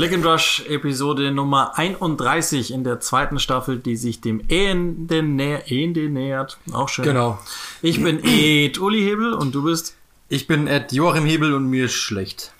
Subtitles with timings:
[0.00, 5.58] Click and Rush Episode Nummer 31 in der zweiten Staffel, die sich dem Ende, nä
[5.68, 6.56] Ende nähert.
[6.72, 7.04] Auch schön.
[7.04, 7.38] Genau.
[7.82, 9.96] Ich bin Ed Uli Hebel und du bist?
[10.30, 12.54] Ich bin Ed Joachim Hebel und mir ist schlecht.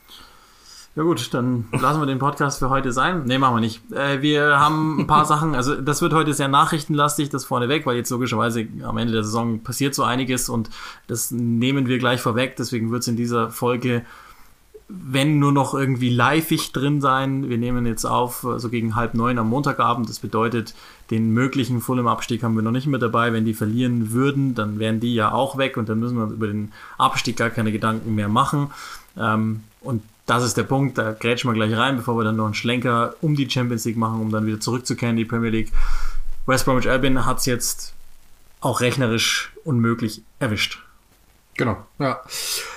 [0.97, 3.23] Ja gut, dann lassen wir den Podcast für heute sein.
[3.25, 3.81] Nee, machen wir nicht.
[3.93, 7.97] Äh, wir haben ein paar Sachen, also das wird heute sehr nachrichtenlastig, das vorneweg, weil
[7.97, 10.69] jetzt logischerweise am Ende der Saison passiert so einiges und
[11.07, 12.57] das nehmen wir gleich vorweg.
[12.57, 14.03] Deswegen wird es in dieser Folge
[14.93, 17.49] wenn nur noch irgendwie liveig drin sein.
[17.49, 20.09] Wir nehmen jetzt auf, so also gegen halb neun am Montagabend.
[20.09, 20.75] Das bedeutet,
[21.11, 23.33] den möglichen Fulham-Abstieg haben wir noch nicht mehr dabei.
[23.33, 26.33] Wenn die verlieren würden, dann wären die ja auch weg und dann müssen wir uns
[26.33, 28.71] über den Abstieg gar keine Gedanken mehr machen.
[29.17, 32.45] Ähm, und das ist der Punkt, da grätschen wir gleich rein, bevor wir dann noch
[32.45, 35.73] einen Schlenker um die Champions League machen, um dann wieder zurückzukehren in die Premier League.
[36.47, 37.95] West Bromwich Albion hat es jetzt
[38.61, 40.79] auch rechnerisch unmöglich erwischt.
[41.57, 42.21] Genau, ja.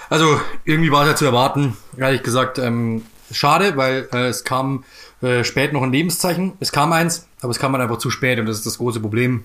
[0.10, 2.58] Also irgendwie war es ja zu erwarten, ehrlich gesagt.
[2.58, 4.84] Ähm, schade, weil äh, es kam
[5.22, 6.54] äh, spät noch ein Lebenszeichen.
[6.60, 9.00] Es kam eins, aber es kam dann einfach zu spät und das ist das große
[9.00, 9.44] Problem,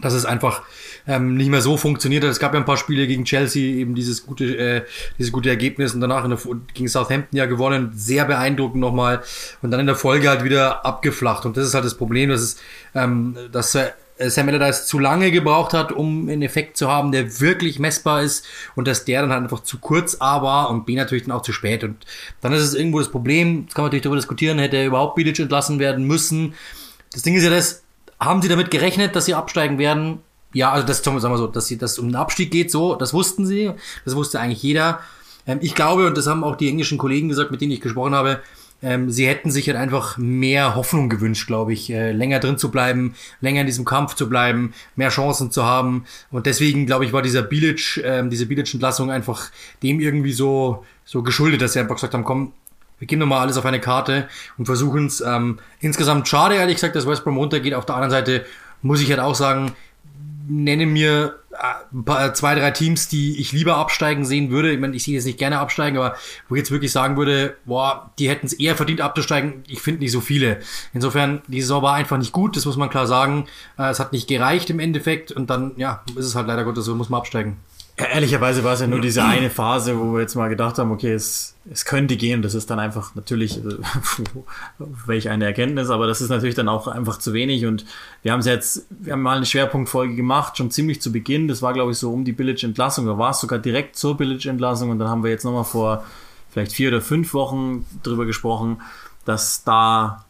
[0.00, 0.62] dass es einfach
[1.06, 2.30] ähm, nicht mehr so funktioniert hat.
[2.30, 4.82] Es gab ja ein paar Spiele gegen Chelsea, eben dieses gute, äh,
[5.18, 6.38] dieses gute Ergebnis und danach in der,
[6.74, 9.22] gegen Southampton ja gewonnen, sehr beeindruckend nochmal
[9.62, 12.40] und dann in der Folge halt wieder abgeflacht und das ist halt das Problem, dass
[12.40, 12.56] es,
[12.94, 13.74] ähm, dass
[14.16, 18.22] äh, Sam Allardyce zu lange gebraucht hat, um einen Effekt zu haben, der wirklich messbar
[18.22, 18.44] ist
[18.76, 21.42] und dass der dann halt einfach zu kurz A war und B natürlich dann auch
[21.42, 21.84] zu spät.
[21.84, 22.04] Und
[22.40, 25.16] dann ist es irgendwo das Problem, das kann man natürlich darüber diskutieren, hätte er überhaupt
[25.16, 26.54] Bilic entlassen werden müssen.
[27.12, 27.83] Das Ding ist ja das,
[28.20, 30.20] haben sie damit gerechnet, dass sie absteigen werden?
[30.52, 33.12] Ja, also das sagen wir so, dass sie das um den Abstieg geht, so, das
[33.12, 33.72] wussten sie,
[34.04, 35.00] das wusste eigentlich jeder.
[35.46, 38.14] Ähm, ich glaube, und das haben auch die englischen Kollegen gesagt, mit denen ich gesprochen
[38.14, 38.40] habe,
[38.82, 42.70] ähm, sie hätten sich halt einfach mehr Hoffnung gewünscht, glaube ich, äh, länger drin zu
[42.70, 46.04] bleiben, länger in diesem Kampf zu bleiben, mehr Chancen zu haben.
[46.30, 49.50] Und deswegen, glaube ich, war dieser Bilic, äh, diese Bilic-Entlassung einfach
[49.82, 52.52] dem irgendwie so, so geschuldet, dass sie einfach gesagt haben, komm,
[53.04, 55.20] wir geben nochmal alles auf eine Karte und versuchen es.
[55.20, 57.74] Ähm, insgesamt schade, ehrlich gesagt, dass West Brom runtergeht.
[57.74, 58.46] Auf der anderen Seite
[58.80, 59.72] muss ich halt auch sagen,
[60.48, 64.72] nenne mir äh, zwei, drei Teams, die ich lieber absteigen sehen würde.
[64.72, 66.16] Ich meine, ich sehe jetzt nicht gerne absteigen, aber
[66.48, 69.64] wo ich jetzt wirklich sagen würde, boah, die hätten es eher verdient abzusteigen.
[69.68, 70.60] Ich finde nicht so viele.
[70.94, 73.44] Insofern, die Saison war einfach nicht gut, das muss man klar sagen.
[73.78, 76.86] Äh, es hat nicht gereicht im Endeffekt und dann, ja, ist es halt leider Gottes
[76.86, 77.58] so, muss man absteigen.
[77.96, 80.90] Ja, ehrlicherweise war es ja nur diese eine Phase, wo wir jetzt mal gedacht haben,
[80.90, 82.42] okay, es, es könnte gehen.
[82.42, 83.76] Das ist dann einfach natürlich, äh,
[85.06, 87.66] welch eine Erkenntnis, aber das ist natürlich dann auch einfach zu wenig.
[87.66, 87.84] Und
[88.22, 91.46] wir haben es jetzt, wir haben mal eine Schwerpunktfolge gemacht, schon ziemlich zu Beginn.
[91.46, 93.06] Das war, glaube ich, so um die Village-Entlassung.
[93.06, 94.90] Da war es sogar direkt zur Village-Entlassung.
[94.90, 96.04] Und dann haben wir jetzt nochmal vor
[96.50, 98.80] vielleicht vier oder fünf Wochen drüber gesprochen,
[99.24, 100.23] dass da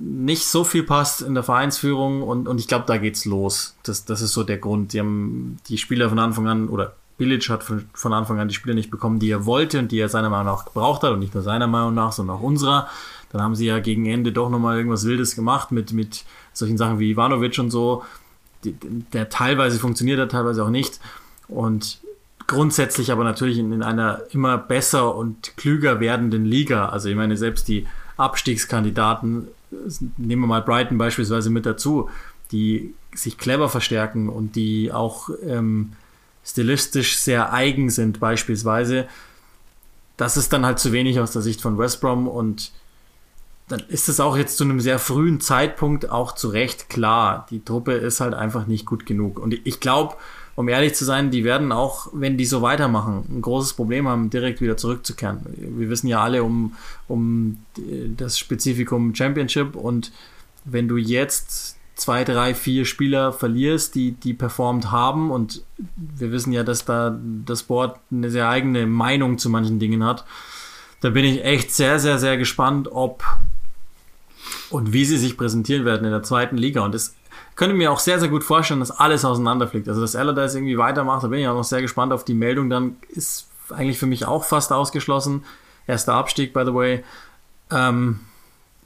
[0.00, 3.76] nicht so viel passt in der Vereinsführung und, und ich glaube, da geht's los.
[3.82, 4.92] Das, das ist so der Grund.
[4.94, 8.54] Die haben die Spieler von Anfang an oder Bilic hat von, von Anfang an die
[8.54, 11.18] Spieler nicht bekommen, die er wollte und die er seiner Meinung nach gebraucht hat und
[11.18, 12.88] nicht nur seiner Meinung nach, sondern auch unserer.
[13.30, 16.24] Dann haben sie ja gegen Ende doch nochmal irgendwas Wildes gemacht mit, mit
[16.54, 18.02] solchen Sachen wie Ivanovic und so,
[18.64, 18.74] die,
[19.12, 20.98] der teilweise funktioniert hat, teilweise auch nicht.
[21.46, 22.00] Und
[22.46, 26.88] grundsätzlich aber natürlich in, in einer immer besser und klüger werdenden Liga.
[26.88, 29.48] Also ich meine, selbst die Abstiegskandidaten
[30.16, 32.08] nehmen wir mal Brighton beispielsweise mit dazu,
[32.52, 35.92] die sich clever verstärken und die auch ähm,
[36.44, 39.06] stilistisch sehr eigen sind beispielsweise.
[40.16, 42.72] Das ist dann halt zu wenig aus der Sicht von West Brom und
[43.68, 47.46] dann ist es auch jetzt zu einem sehr frühen Zeitpunkt auch zu Recht klar.
[47.50, 49.38] Die Truppe ist halt einfach nicht gut genug.
[49.38, 50.16] Und ich glaube,
[50.56, 54.30] um ehrlich zu sein, die werden auch, wenn die so weitermachen, ein großes Problem haben,
[54.30, 55.40] direkt wieder zurückzukehren.
[55.56, 56.74] Wir wissen ja alle um,
[57.08, 57.58] um
[58.16, 60.12] das Spezifikum Championship und
[60.64, 65.62] wenn du jetzt zwei, drei, vier Spieler verlierst, die, die performt haben und
[65.96, 70.24] wir wissen ja, dass da das Board eine sehr eigene Meinung zu manchen Dingen hat,
[71.00, 73.22] da bin ich echt sehr, sehr, sehr gespannt, ob
[74.70, 76.82] und wie sie sich präsentieren werden in der zweiten Liga.
[76.82, 77.14] Und es
[77.60, 79.86] könnte mir auch sehr, sehr gut vorstellen, dass alles auseinanderfliegt.
[79.86, 82.70] Also, dass Allardyce irgendwie weitermacht, da bin ich auch noch sehr gespannt auf die Meldung.
[82.70, 85.44] Dann ist eigentlich für mich auch fast ausgeschlossen.
[85.86, 87.04] Erster Abstieg, by the way.
[87.70, 88.20] Ähm,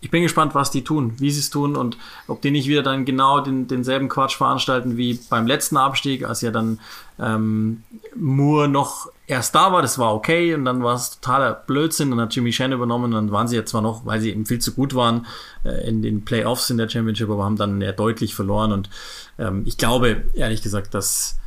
[0.00, 2.82] ich bin gespannt, was die tun, wie sie es tun und ob die nicht wieder
[2.82, 6.80] dann genau den, denselben Quatsch veranstalten wie beim letzten Abstieg, als ja dann
[7.20, 7.84] ähm,
[8.16, 12.20] Moore noch erst da war, das war okay und dann war es totaler Blödsinn, dann
[12.20, 14.58] hat Jimmy Shen übernommen und dann waren sie jetzt zwar noch, weil sie eben viel
[14.58, 15.26] zu gut waren
[15.64, 18.90] äh, in den Playoffs in der Championship, aber haben dann ja deutlich verloren und
[19.38, 21.38] ähm, ich glaube, ehrlich gesagt, dass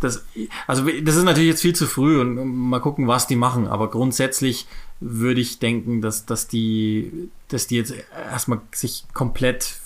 [0.00, 0.24] das,
[0.66, 3.66] also das ist natürlich jetzt viel zu früh und mal gucken, was die machen.
[3.66, 4.66] Aber grundsätzlich
[5.00, 7.92] würde ich denken, dass, dass die, dass die jetzt
[8.30, 9.76] erstmal sich komplett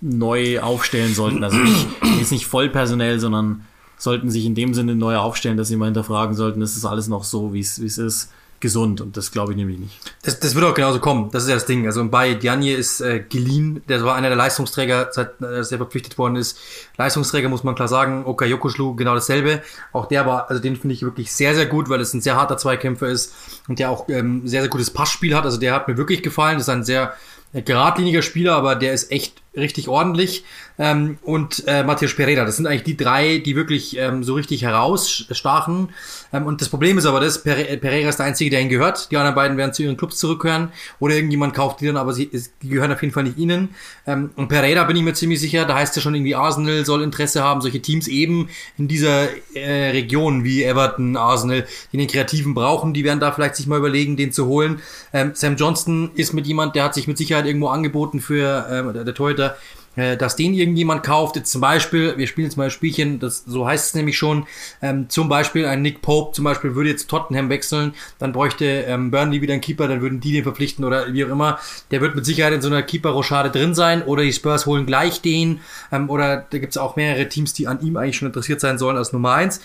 [0.00, 1.44] neu aufstellen sollten.
[1.44, 1.86] Also nicht,
[2.18, 3.66] jetzt nicht vollpersonell, sondern
[3.98, 7.08] sollten sich in dem Sinne neu aufstellen, dass sie mal hinterfragen sollten, ist das alles
[7.08, 8.30] noch so, wie es, wie es ist
[8.64, 10.00] gesund und das glaube ich nämlich nicht.
[10.22, 11.30] Das, das wird auch genauso kommen.
[11.30, 11.86] Das ist ja das Ding.
[11.86, 16.16] Also bei Dianje ist äh, geliehen, der war einer der Leistungsträger, seit äh, er verpflichtet
[16.16, 16.58] worden ist.
[16.96, 18.24] Leistungsträger muss man klar sagen.
[18.24, 19.62] Oka Yokoschlu genau dasselbe.
[19.92, 22.36] Auch der war, also den finde ich wirklich sehr, sehr gut, weil es ein sehr
[22.36, 23.34] harter Zweikämpfer ist
[23.68, 25.44] und der auch ähm, sehr, sehr gutes Passspiel hat.
[25.44, 26.54] Also der hat mir wirklich gefallen.
[26.54, 27.12] Das ist ein sehr
[27.52, 30.44] äh, geradliniger Spieler, aber der ist echt richtig ordentlich.
[30.78, 34.62] Ähm, und äh, Matthias Pereira, das sind eigentlich die drei, die wirklich ähm, so richtig
[34.62, 35.90] herausstachen.
[36.32, 39.10] Ähm, und das Problem ist aber das, Pereira ist der Einzige, der ihnen gehört.
[39.10, 40.70] Die anderen beiden werden zu ihren Clubs zurückkehren.
[40.98, 42.30] Oder irgendjemand kauft die dann, aber sie,
[42.62, 43.70] die gehören auf jeden Fall nicht ihnen.
[44.06, 47.02] Ähm, und Pereira bin ich mir ziemlich sicher, da heißt ja schon irgendwie Arsenal soll
[47.02, 52.54] Interesse haben, solche Teams eben in dieser äh, Region wie Everton, Arsenal, die den Kreativen
[52.54, 54.80] brauchen, die werden da vielleicht sich mal überlegen, den zu holen.
[55.12, 58.92] Ähm, Sam Johnston ist mit jemand, der hat sich mit Sicherheit irgendwo angeboten für äh,
[58.92, 59.56] der, der Torhüter,
[59.96, 61.36] äh, dass den irgendjemand kauft.
[61.36, 64.46] Jetzt zum Beispiel, wir spielen jetzt mal ein Spielchen, das, so heißt es nämlich schon,
[64.82, 69.10] ähm, zum Beispiel ein Nick Pope zum Beispiel würde jetzt Tottenham wechseln, dann bräuchte ähm,
[69.10, 71.58] Burnley wieder einen Keeper, dann würden die den verpflichten oder wie auch immer.
[71.90, 75.20] Der wird mit Sicherheit in so einer Keeper-Rochade drin sein oder die Spurs holen gleich
[75.20, 75.60] den
[75.92, 78.78] ähm, oder da gibt es auch mehrere Teams, die an ihm eigentlich schon interessiert sein
[78.78, 79.60] sollen als Nummer eins.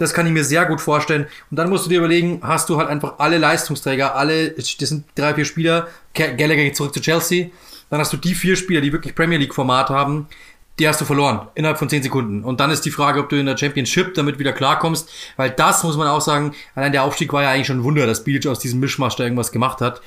[0.00, 1.26] Das kann ich mir sehr gut vorstellen.
[1.50, 5.04] Und dann musst du dir überlegen, hast du halt einfach alle Leistungsträger, alle, das sind
[5.14, 7.50] drei, vier Spieler, Gallagher geht zurück zu Chelsea,
[7.90, 10.26] dann hast du die vier Spieler, die wirklich Premier League Format haben,
[10.78, 12.42] die hast du verloren innerhalb von zehn Sekunden.
[12.42, 15.84] Und dann ist die Frage, ob du in der Championship damit wieder klarkommst, weil das
[15.84, 18.46] muss man auch sagen, allein der Aufstieg war ja eigentlich schon ein Wunder, dass Bilic
[18.46, 20.00] aus diesem Mischmasch da irgendwas gemacht hat.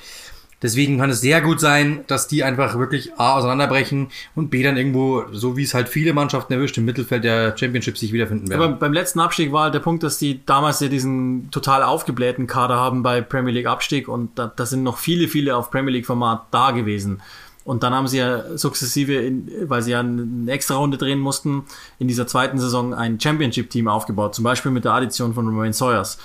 [0.62, 4.78] Deswegen kann es sehr gut sein, dass die einfach wirklich A auseinanderbrechen und B dann
[4.78, 8.62] irgendwo, so wie es halt viele Mannschaften erwischt, im Mittelfeld der Championship sich wiederfinden werden.
[8.62, 12.46] Aber beim letzten Abstieg war halt der Punkt, dass die damals ja diesen total aufgeblähten
[12.46, 15.92] Kader haben bei Premier League Abstieg und da, da sind noch viele, viele auf Premier
[15.92, 17.20] League Format da gewesen.
[17.64, 21.64] Und dann haben sie ja sukzessive, in, weil sie ja eine extra Runde drehen mussten,
[21.98, 26.18] in dieser zweiten Saison ein Championship-Team aufgebaut, zum Beispiel mit der Addition von Romain Sawyers.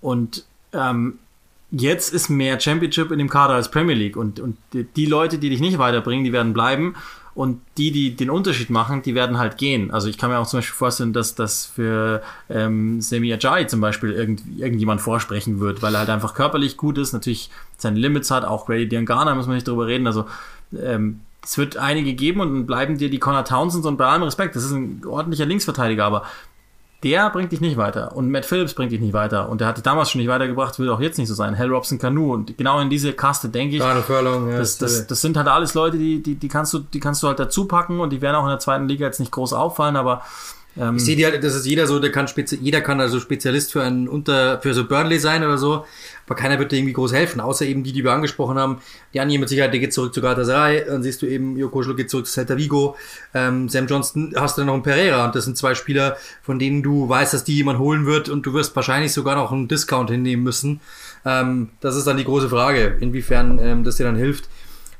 [0.00, 1.18] Und ähm,
[1.70, 4.16] jetzt ist mehr Championship in dem Kader als Premier League.
[4.16, 6.94] Und, und die Leute, die dich nicht weiterbringen, die werden bleiben.
[7.36, 9.90] Und die, die den Unterschied machen, die werden halt gehen.
[9.90, 13.82] Also ich kann mir auch zum Beispiel vorstellen, dass das für ähm, Semi Ajay zum
[13.82, 18.30] Beispiel irgend, irgendjemand vorsprechen wird, weil er halt einfach körperlich gut ist, natürlich seine Limits
[18.30, 20.06] hat, auch Grady Diangana, muss man nicht drüber reden.
[20.06, 20.24] Also
[20.82, 24.22] ähm, es wird einige geben und dann bleiben dir die Connor Townsends und bei allem
[24.22, 26.22] Respekt, das ist ein ordentlicher Linksverteidiger, aber
[27.02, 29.76] der bringt dich nicht weiter und Matt Phillips bringt dich nicht weiter und der hat
[29.76, 31.56] dich damals schon nicht weitergebracht, wird auch jetzt nicht so sein.
[31.56, 35.20] Hal Robson Canoe und genau in diese Kaste denke ich, Furlong, ja, das, das, das
[35.20, 38.00] sind halt alles Leute, die, die, die kannst du, die kannst du halt dazu packen
[38.00, 40.22] und die werden auch in der zweiten Liga jetzt nicht groß auffallen, aber
[40.78, 43.20] ähm, ich sehe die halt, das ist jeder so, der kann spezi jeder kann also
[43.20, 45.86] Spezialist für einen unter für so Burnley sein oder so,
[46.26, 48.78] aber keiner wird dir irgendwie groß helfen, außer eben die, die wir angesprochen haben.
[49.14, 51.96] Die Anje mit Sicherheit, der geht zurück zu Galatasaray, dann siehst du eben, Joko Schluck
[51.96, 52.96] geht zurück zu Celta Vigo,
[53.34, 56.58] ähm, Sam Johnston hast du dann noch einen Pereira und das sind zwei Spieler, von
[56.58, 59.68] denen du weißt, dass die jemand holen wird und du wirst wahrscheinlich sogar noch einen
[59.68, 60.80] Discount hinnehmen müssen.
[61.24, 64.48] Ähm, das ist dann die große Frage, inwiefern ähm, das dir dann hilft.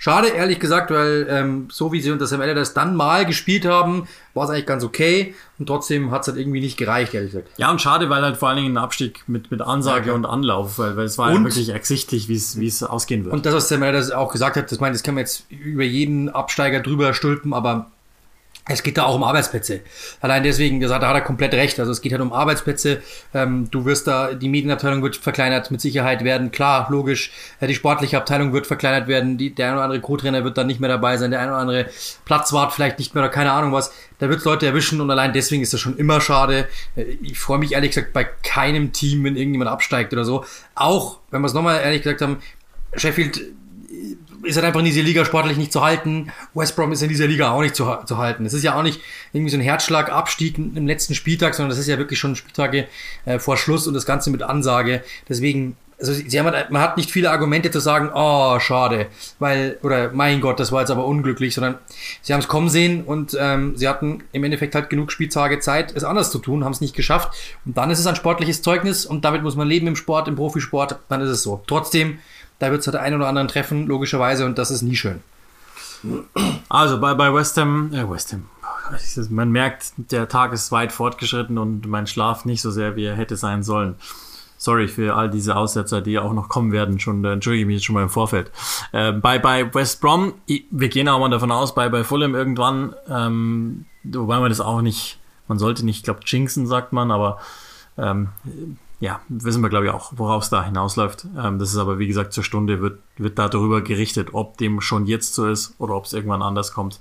[0.06, 4.06] Schade, ehrlich gesagt, weil ähm, so wie sie unter Sam das dann mal gespielt haben,
[4.34, 7.48] war es eigentlich ganz okay und trotzdem hat es halt irgendwie nicht gereicht, ehrlich gesagt.
[7.56, 10.24] Ja, und schade, weil halt vor allen Dingen ein Abstieg mit, mit Ansage ja, und
[10.24, 13.34] Anlauf, weil, weil es war und, ja wirklich ersichtlich, wie es ausgehen wird.
[13.34, 15.82] Und das, was Sam das auch gesagt hat, das meine, das kann man jetzt über
[15.82, 17.90] jeden Absteiger drüber stülpen, aber
[18.68, 19.80] es geht da auch um Arbeitsplätze.
[20.20, 21.78] Allein deswegen, da hat er komplett recht.
[21.78, 23.00] Also es geht halt um Arbeitsplätze.
[23.32, 26.50] Ähm, du wirst da, die Medienabteilung wird verkleinert, mit Sicherheit werden.
[26.50, 27.30] Klar, logisch.
[27.60, 29.38] Äh, die sportliche Abteilung wird verkleinert werden.
[29.38, 31.30] Die, der ein oder andere Co-Trainer wird dann nicht mehr dabei sein.
[31.30, 31.86] Der ein oder andere
[32.24, 33.92] Platzwart vielleicht nicht mehr oder keine Ahnung was.
[34.18, 36.66] Da wird Leute erwischen und allein deswegen ist das schon immer schade.
[36.96, 40.44] Äh, ich freue mich ehrlich gesagt bei keinem Team, wenn irgendjemand absteigt oder so.
[40.74, 42.38] Auch, wenn wir es nochmal ehrlich gesagt haben,
[42.96, 43.42] Sheffield
[44.42, 46.32] ist halt einfach in dieser Liga sportlich nicht zu halten.
[46.54, 48.46] West Brom ist in dieser Liga auch nicht zu, zu halten.
[48.46, 49.00] Es ist ja auch nicht
[49.32, 52.86] irgendwie so ein Herzschlagabstieg im letzten Spieltag, sondern das ist ja wirklich schon Spieltage
[53.24, 55.02] äh, vor Schluss und das Ganze mit Ansage.
[55.28, 59.06] Deswegen, also sie haben halt, man hat nicht viele Argumente zu sagen, oh, schade,
[59.38, 61.76] weil, oder mein Gott, das war jetzt aber unglücklich, sondern
[62.20, 65.94] sie haben es kommen sehen und ähm, sie hatten im Endeffekt halt genug Spieltage Zeit,
[65.96, 67.32] es anders zu tun, haben es nicht geschafft.
[67.64, 70.36] Und dann ist es ein sportliches Zeugnis und damit muss man leben im Sport, im
[70.36, 71.62] Profisport, dann ist es so.
[71.66, 72.18] Trotzdem,
[72.58, 75.22] da wird es halt einen oder anderen treffen, logischerweise, und das ist nie schön.
[76.68, 78.44] Also bei, bei West Ham, äh West Ham,
[79.30, 83.16] man merkt, der Tag ist weit fortgeschritten und mein Schlaf nicht so sehr, wie er
[83.16, 83.96] hätte sein sollen.
[84.58, 86.98] Sorry für all diese Aussetzer, die auch noch kommen werden.
[86.98, 88.50] Schon äh, entschuldige mich jetzt schon mal im Vorfeld.
[88.92, 92.94] Äh, bei, bei West Brom, wir gehen auch mal davon aus, bei, bei Fulham irgendwann,
[93.08, 97.38] ähm, wobei man das auch nicht man sollte nicht, ich glaube, jinxen, sagt man, aber
[97.98, 98.28] ähm,
[98.98, 101.26] ja, wissen wir, glaube ich, auch, worauf es da hinausläuft.
[101.38, 104.80] Ähm, das ist aber, wie gesagt, zur Stunde wird, wird da darüber gerichtet, ob dem
[104.80, 106.98] schon jetzt so ist oder ob es irgendwann anders kommt.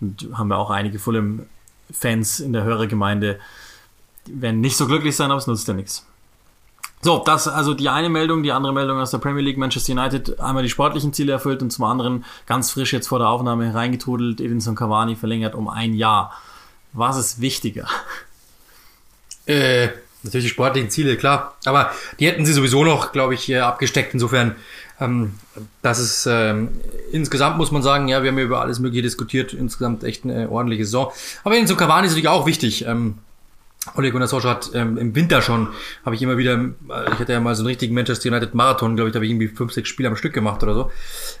[0.00, 3.40] Und haben wir auch einige Fulham-Fans in der Hörergemeinde,
[4.26, 6.06] die werden nicht so glücklich sein, aber es nutzt ja nichts.
[7.04, 9.58] So, das also die eine Meldung, die andere Meldung aus der Premier League.
[9.58, 13.28] Manchester United einmal die sportlichen Ziele erfüllt und zum anderen ganz frisch jetzt vor der
[13.28, 14.40] Aufnahme hereingetrudelt.
[14.40, 16.32] Edinson Cavani verlängert um ein Jahr.
[16.92, 17.88] Was ist wichtiger?
[19.44, 19.88] Äh,
[20.22, 21.56] natürlich die sportlichen Ziele, klar.
[21.64, 24.14] Aber die hätten sie sowieso noch, glaube ich, abgesteckt.
[24.14, 24.56] Insofern,
[25.00, 25.34] ähm,
[25.82, 26.68] das ist ähm,
[27.10, 29.52] insgesamt muss man sagen, ja, wir haben ja über alles Mögliche diskutiert.
[29.52, 31.12] Insgesamt echt eine ordentliche Saison.
[31.44, 32.86] Aber Edinson Cavani ist natürlich auch wichtig.
[32.86, 33.18] Ähm,
[33.96, 35.68] Ole Gunnar Solskjaer hat ähm, im Winter schon,
[36.04, 38.94] habe ich immer wieder, äh, ich hatte ja mal so einen richtigen Manchester United Marathon,
[38.94, 40.92] glaube ich, da habe ich irgendwie fünf, sechs Spiele am Stück gemacht oder so.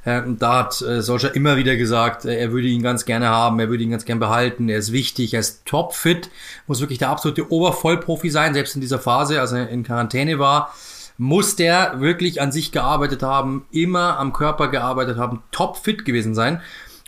[0.04, 3.60] Äh, da hat äh, Solskjaer immer wieder gesagt, äh, er würde ihn ganz gerne haben,
[3.60, 6.30] er würde ihn ganz gerne behalten, er ist wichtig, er ist topfit,
[6.66, 10.74] muss wirklich der absolute Obervollprofi sein, selbst in dieser Phase, als er in Quarantäne war,
[11.18, 16.60] muss der wirklich an sich gearbeitet haben, immer am Körper gearbeitet haben, topfit gewesen sein.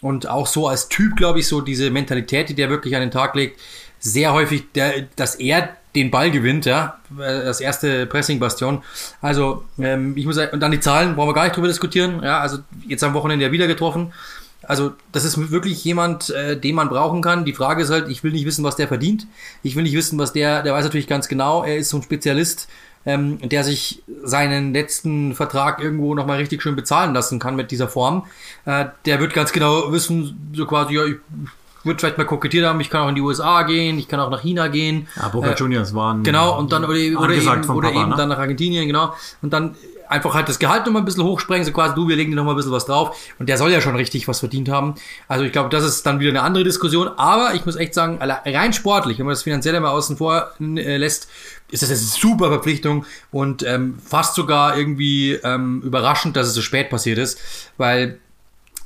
[0.02, 3.10] Und auch so als Typ, glaube ich, so diese Mentalität, die der wirklich an den
[3.10, 3.58] Tag legt,
[3.98, 8.82] sehr häufig, der, dass er den Ball gewinnt, ja, das erste Pressing-Bastion.
[9.20, 12.20] Also, ähm, ich muss sagen, und dann die Zahlen, brauchen wir gar nicht drüber diskutieren,
[12.22, 14.12] ja, also jetzt am Wochenende ja wieder getroffen.
[14.66, 17.44] Also, das ist wirklich jemand, äh, den man brauchen kann.
[17.44, 19.26] Die Frage ist halt, ich will nicht wissen, was der verdient.
[19.62, 22.02] Ich will nicht wissen, was der, der weiß natürlich ganz genau, er ist so ein
[22.02, 22.68] Spezialist,
[23.06, 27.88] ähm, der sich seinen letzten Vertrag irgendwo nochmal richtig schön bezahlen lassen kann mit dieser
[27.88, 28.26] Form.
[28.64, 31.16] Äh, der wird ganz genau wissen, so quasi, ja, ich
[31.84, 34.30] würde vielleicht mal kokettiert haben, ich kann auch in die USA gehen, ich kann auch
[34.30, 35.08] nach China gehen.
[35.16, 36.22] Ja, Boca äh, Juniors waren.
[36.22, 38.16] Genau, und dann, oder, oder eben, oder Papa, eben ne?
[38.16, 39.14] dann nach Argentinien, genau.
[39.42, 39.74] Und dann
[40.08, 42.54] einfach halt das Gehalt nochmal ein bisschen hochsprengen, so quasi, du, wir legen dir nochmal
[42.54, 43.16] ein bisschen was drauf.
[43.38, 44.94] Und der soll ja schon richtig was verdient haben.
[45.28, 47.08] Also ich glaube, das ist dann wieder eine andere Diskussion.
[47.16, 50.96] Aber ich muss echt sagen, rein sportlich, wenn man das finanziell mal außen vor äh,
[50.96, 51.28] lässt,
[51.70, 56.62] ist das eine super Verpflichtung und ähm, fast sogar irgendwie ähm, überraschend, dass es so
[56.62, 57.40] spät passiert ist,
[57.78, 58.20] weil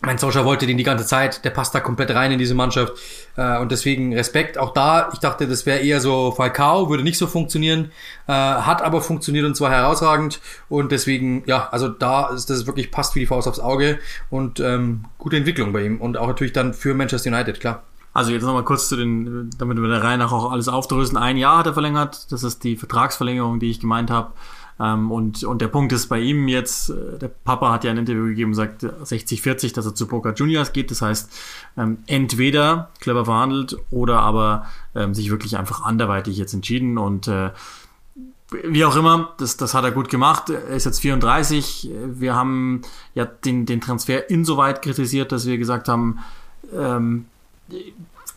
[0.00, 2.92] mein Solskjaer wollte den die ganze Zeit, der passt da komplett rein in diese Mannschaft
[3.36, 4.56] äh, und deswegen Respekt.
[4.56, 7.90] Auch da, ich dachte, das wäre eher so Falcao, würde nicht so funktionieren,
[8.28, 12.92] äh, hat aber funktioniert und zwar herausragend und deswegen, ja, also da ist das wirklich
[12.92, 13.98] passt wie die Faust aufs Auge
[14.30, 17.82] und ähm, gute Entwicklung bei ihm und auch natürlich dann für Manchester United, klar.
[18.14, 21.16] Also jetzt nochmal kurz zu den, damit wir der Reihe nach auch alles aufdrösen.
[21.16, 24.32] Ein Jahr hat er verlängert, das ist die Vertragsverlängerung, die ich gemeint habe.
[24.80, 27.98] Ähm, und, und der Punkt ist bei ihm jetzt, äh, der Papa hat ja ein
[27.98, 30.90] Interview gegeben, sagt 60-40, dass er zu Boca Juniors geht.
[30.90, 31.30] Das heißt,
[31.76, 37.50] ähm, entweder clever verhandelt oder aber ähm, sich wirklich einfach anderweitig jetzt entschieden und äh,
[38.50, 40.48] wie auch immer, das, das hat er gut gemacht.
[40.48, 41.90] Er ist jetzt 34.
[42.06, 42.80] Wir haben
[43.14, 46.20] ja den, den Transfer insoweit kritisiert, dass wir gesagt haben,
[46.74, 47.26] ähm,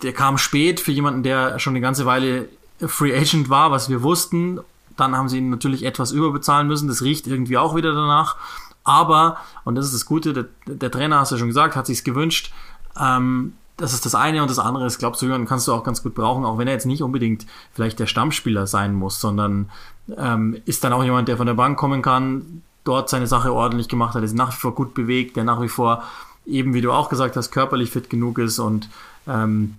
[0.01, 4.03] der kam spät für jemanden, der schon eine ganze Weile Free Agent war, was wir
[4.03, 4.59] wussten
[5.01, 6.87] dann haben sie ihn natürlich etwas überbezahlen müssen.
[6.87, 8.37] Das riecht irgendwie auch wieder danach.
[8.83, 11.85] Aber, und das ist das Gute, der, der Trainer, hast du ja schon gesagt, hat
[11.85, 12.53] sich's gewünscht.
[12.99, 15.83] Ähm, das ist das eine und das andere ist, glaubst du, Jürgen, kannst du auch
[15.83, 19.69] ganz gut brauchen, auch wenn er jetzt nicht unbedingt vielleicht der Stammspieler sein muss, sondern
[20.17, 23.87] ähm, ist dann auch jemand, der von der Bank kommen kann, dort seine Sache ordentlich
[23.87, 26.03] gemacht hat, ist nach wie vor gut bewegt, der nach wie vor
[26.45, 28.89] eben, wie du auch gesagt hast, körperlich fit genug ist und
[29.27, 29.75] ähm,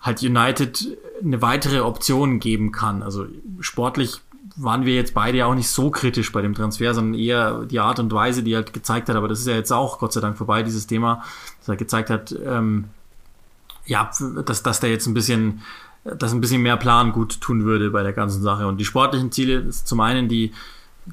[0.00, 3.02] halt United eine weitere Option geben kann.
[3.02, 3.26] Also
[3.60, 4.20] sportlich
[4.56, 7.80] waren wir jetzt beide ja auch nicht so kritisch bei dem Transfer, sondern eher die
[7.80, 9.16] Art und Weise, die er halt gezeigt hat.
[9.16, 11.22] Aber das ist ja jetzt auch Gott sei Dank vorbei, dieses Thema,
[11.60, 12.86] dass er gezeigt hat, ähm,
[13.86, 14.10] ja,
[14.44, 15.62] dass, dass der jetzt ein bisschen,
[16.04, 18.66] dass ein bisschen mehr Plan gut tun würde bei der ganzen Sache.
[18.66, 20.52] Und die sportlichen Ziele ist zum einen die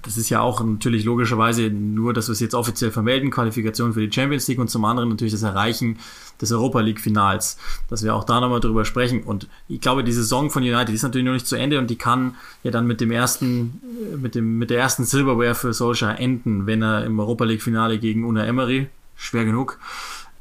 [0.03, 4.05] das ist ja auch natürlich logischerweise nur, dass wir es jetzt offiziell vermelden, Qualifikation für
[4.05, 5.97] die Champions League und zum anderen natürlich das Erreichen
[6.39, 7.57] des Europa League Finals,
[7.89, 9.23] dass wir auch da nochmal drüber sprechen.
[9.23, 11.97] Und ich glaube, die Saison von United ist natürlich noch nicht zu Ende und die
[11.97, 13.81] kann ja dann mit dem ersten,
[14.17, 17.97] mit dem, mit der ersten Silverware für Solskjaer enden, wenn er im Europa League Finale
[17.97, 19.79] gegen Una Emery, schwer genug,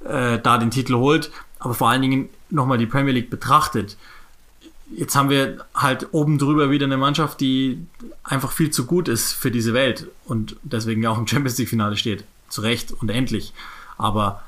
[0.05, 1.31] äh, da den Titel holt.
[1.59, 3.97] Aber vor allen Dingen nochmal die Premier League betrachtet
[4.97, 7.87] jetzt haben wir halt oben drüber wieder eine Mannschaft, die
[8.25, 11.97] einfach viel zu gut ist für diese Welt und deswegen auch im Champions League Finale
[11.97, 12.25] steht.
[12.49, 13.53] Zu Recht und endlich.
[13.99, 14.43] Aber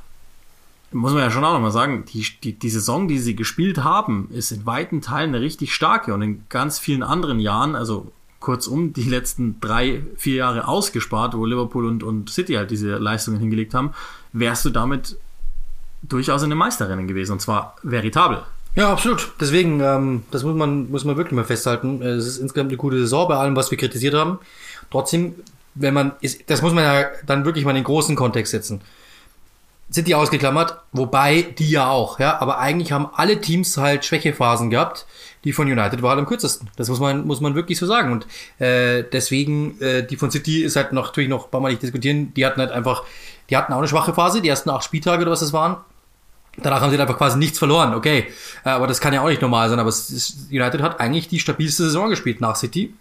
[0.93, 4.29] muss man ja schon auch nochmal sagen, die, die, die Saison, die sie gespielt haben,
[4.33, 8.93] ist in weiten Teilen eine richtig starke und in ganz vielen anderen Jahren, also kurzum
[8.93, 13.75] die letzten drei, vier Jahre ausgespart, wo Liverpool und, und City halt diese Leistungen hingelegt
[13.75, 13.93] haben,
[14.33, 15.17] wärst du damit
[16.03, 18.43] durchaus in einem Meisterrennen gewesen und zwar veritabel.
[18.77, 19.33] Ja, absolut.
[19.41, 22.03] Deswegen, ähm, das muss man, muss man wirklich mal festhalten.
[22.03, 24.39] Es ist insgesamt eine gute Saison bei allem, was wir kritisiert haben.
[24.91, 25.35] Trotzdem,
[25.75, 28.81] wenn man, ist, das muss man ja dann wirklich mal in den großen Kontext setzen.
[29.91, 34.71] sind die ausgeklammert, wobei die ja auch, ja, aber eigentlich haben alle Teams halt Schwächephasen
[34.71, 35.07] gehabt.
[35.45, 36.69] Die von United war halt am kürzesten.
[36.77, 38.13] Das muss man, muss man wirklich so sagen.
[38.13, 38.27] Und
[38.65, 42.33] äh, deswegen, äh, die von City ist halt noch, natürlich noch, brauchen wir nicht diskutieren,
[42.35, 43.05] die hatten halt einfach,
[43.49, 45.79] die hatten auch eine schwache Phase, die ersten acht Spieltage oder was es waren.
[46.63, 48.29] Danach haben sie einfach quasi nichts verloren, okay.
[48.65, 49.79] Äh, aber das kann ja auch nicht normal sein.
[49.79, 49.93] Aber
[50.51, 52.95] United hat eigentlich die stabilste Saison gespielt nach City.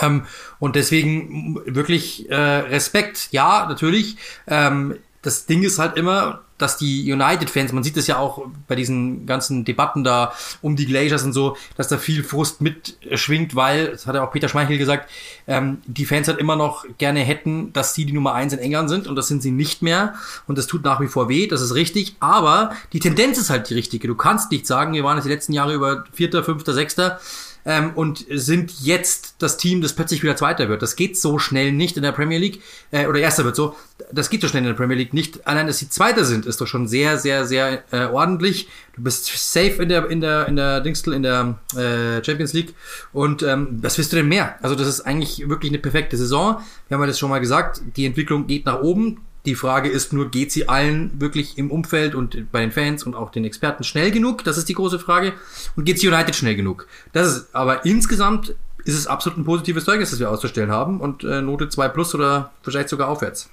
[0.00, 0.24] Ähm,
[0.58, 4.16] und deswegen wirklich äh, Respekt, ja, natürlich.
[4.46, 8.74] Ähm, das Ding ist halt immer, dass die United-Fans, man sieht es ja auch bei
[8.74, 13.92] diesen ganzen Debatten da um die Glaciers und so, dass da viel Frust mitschwingt, weil,
[13.92, 15.10] das hat ja auch Peter Schmeichel gesagt,
[15.46, 18.88] ähm, die Fans halt immer noch gerne hätten, dass sie die Nummer eins in England
[18.88, 20.14] sind und das sind sie nicht mehr
[20.46, 23.70] und das tut nach wie vor weh, das ist richtig, aber die Tendenz ist halt
[23.70, 24.08] die richtige.
[24.08, 27.20] Du kannst nicht sagen, wir waren jetzt die letzten Jahre über Vierter, Fünfter, Sechster,
[27.64, 30.82] ähm, und sind jetzt das Team, das plötzlich wieder Zweiter wird.
[30.82, 33.76] Das geht so schnell nicht in der Premier League, äh, oder Erster wird so,
[34.12, 35.46] das geht so schnell in der Premier League nicht.
[35.46, 38.68] Allein, dass sie Zweiter sind, ist doch schon sehr, sehr, sehr äh, ordentlich.
[38.94, 42.74] Du bist safe in der, in der, in der Dingstel, in der äh, Champions League.
[43.12, 44.56] Und ähm, was willst du denn mehr?
[44.62, 46.60] Also das ist eigentlich wirklich eine perfekte Saison.
[46.88, 49.20] Wir haben ja das schon mal gesagt, die Entwicklung geht nach oben.
[49.46, 53.14] Die Frage ist nur, geht sie allen wirklich im Umfeld und bei den Fans und
[53.14, 54.44] auch den Experten schnell genug?
[54.44, 55.32] Das ist die große Frage.
[55.76, 56.86] Und geht sie United schnell genug?
[57.12, 58.54] Das ist, aber insgesamt
[58.84, 62.14] ist es absolut ein positives Zeugnis, das wir auszustellen haben und äh, Note 2 plus
[62.14, 63.48] oder vielleicht sogar aufwärts.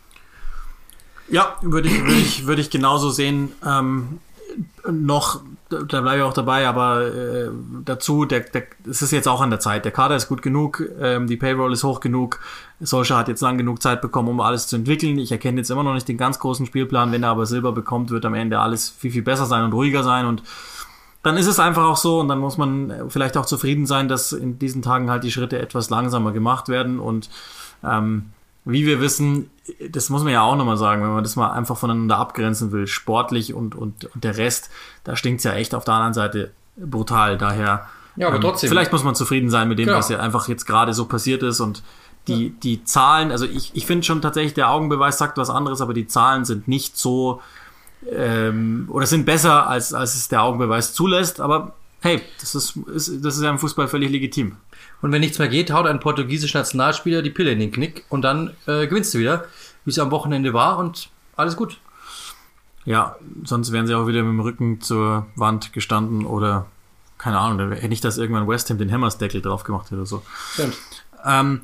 [1.30, 3.52] Ja, würde ich, würde ich, würde ich genauso sehen.
[3.66, 4.20] Ähm,
[4.90, 7.50] noch, da bleibe ich auch dabei, aber äh,
[7.86, 9.86] dazu, der, der, es ist jetzt auch an der Zeit.
[9.86, 12.40] Der Kader ist gut genug, ähm, die Payroll ist hoch genug.
[12.80, 15.18] Solskjaer hat jetzt lang genug Zeit bekommen, um alles zu entwickeln.
[15.18, 17.12] Ich erkenne jetzt immer noch nicht den ganz großen Spielplan.
[17.12, 20.04] Wenn er aber Silber bekommt, wird am Ende alles viel, viel besser sein und ruhiger
[20.04, 20.26] sein.
[20.26, 20.44] Und
[21.24, 24.32] dann ist es einfach auch so und dann muss man vielleicht auch zufrieden sein, dass
[24.32, 27.30] in diesen Tagen halt die Schritte etwas langsamer gemacht werden und
[27.84, 28.32] ähm,
[28.68, 29.50] wie wir wissen,
[29.90, 32.88] das muss man ja auch nochmal sagen, wenn man das mal einfach voneinander abgrenzen will,
[32.88, 34.70] sportlich und, und, und der Rest,
[35.04, 37.38] da stinkt's ja echt auf der anderen Seite brutal.
[37.38, 38.70] Daher, ja, aber ähm, trotzdem.
[38.70, 39.98] vielleicht muss man zufrieden sein mit dem, Genau.
[39.98, 41.84] was ja einfach jetzt gerade so passiert ist und
[42.28, 45.94] die, die Zahlen, also ich, ich finde schon tatsächlich, der Augenbeweis sagt was anderes, aber
[45.94, 47.42] die Zahlen sind nicht so,
[48.12, 53.26] ähm, oder sind besser, als, als es der Augenbeweis zulässt, aber hey, das ist, ist,
[53.26, 54.58] das ist ja im Fußball völlig legitim.
[55.02, 58.22] Und wenn nichts mehr geht, haut ein portugiesischer Nationalspieler die Pille in den Knick und
[58.22, 59.46] dann äh, gewinnst du wieder,
[59.86, 61.80] wie es am Wochenende war und alles gut.
[62.86, 66.68] Ja, sonst wären sie auch wieder mit dem Rücken zur Wand gestanden oder
[67.18, 70.06] keine Ahnung, dann hätte nicht, dass irgendwann West Ham den Hammersdeckel drauf gemacht hätte oder
[70.06, 70.24] so.
[70.54, 70.78] Stimmt.
[71.26, 71.62] Ähm,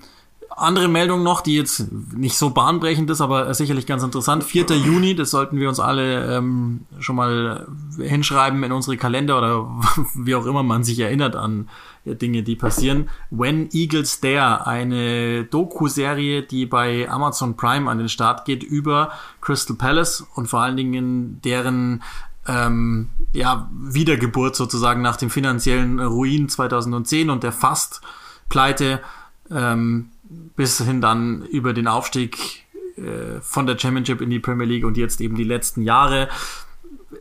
[0.55, 4.43] andere Meldung noch, die jetzt nicht so bahnbrechend ist, aber sicherlich ganz interessant.
[4.43, 4.65] 4.
[4.77, 9.67] Juni, das sollten wir uns alle ähm, schon mal hinschreiben in unsere Kalender oder
[10.15, 11.69] wie auch immer man sich erinnert an
[12.05, 13.09] Dinge, die passieren.
[13.29, 19.11] When Eagles Dare, eine Doku-Serie, die bei Amazon Prime an den Start geht über
[19.41, 22.03] Crystal Palace und vor allen Dingen deren
[22.45, 29.01] ähm, ja, Wiedergeburt sozusagen nach dem finanziellen Ruin 2010 und der Fast-Pleite
[29.49, 30.09] ähm,
[30.55, 32.65] bis hin dann über den Aufstieg
[32.97, 36.29] äh, von der Championship in die Premier League und jetzt eben die letzten Jahre.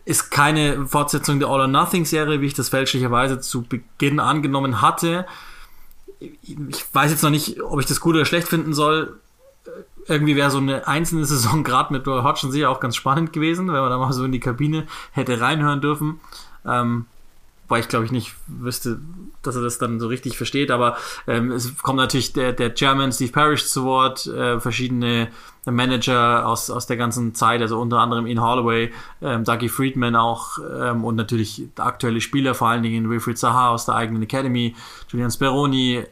[0.04, 4.80] Ist keine Fortsetzung der All or Nothing Serie, wie ich das fälschlicherweise zu Beginn angenommen
[4.80, 5.26] hatte.
[6.18, 9.20] Ich weiß jetzt noch nicht, ob ich das gut oder schlecht finden soll.
[10.06, 13.68] Irgendwie wäre so eine einzelne Saison gerade mit Roy Hodgson sicher auch ganz spannend gewesen,
[13.68, 16.20] wenn man da mal so in die Kabine hätte reinhören dürfen.
[16.66, 17.06] Ähm,
[17.68, 19.00] weil ich glaube ich nicht wüsste,
[19.42, 23.12] dass er das dann so richtig versteht, aber ähm, es kommt natürlich der, der Chairman
[23.12, 25.28] Steve Parrish zu Wort, äh, verschiedene
[25.64, 30.58] Manager aus, aus der ganzen Zeit, also unter anderem Ian Holloway, ähm, Dougie Friedman auch
[30.58, 34.74] ähm, und natürlich aktuelle Spieler, vor allen Dingen Wilfried Zaha aus der eigenen Academy,
[35.08, 36.04] Julian Speroni,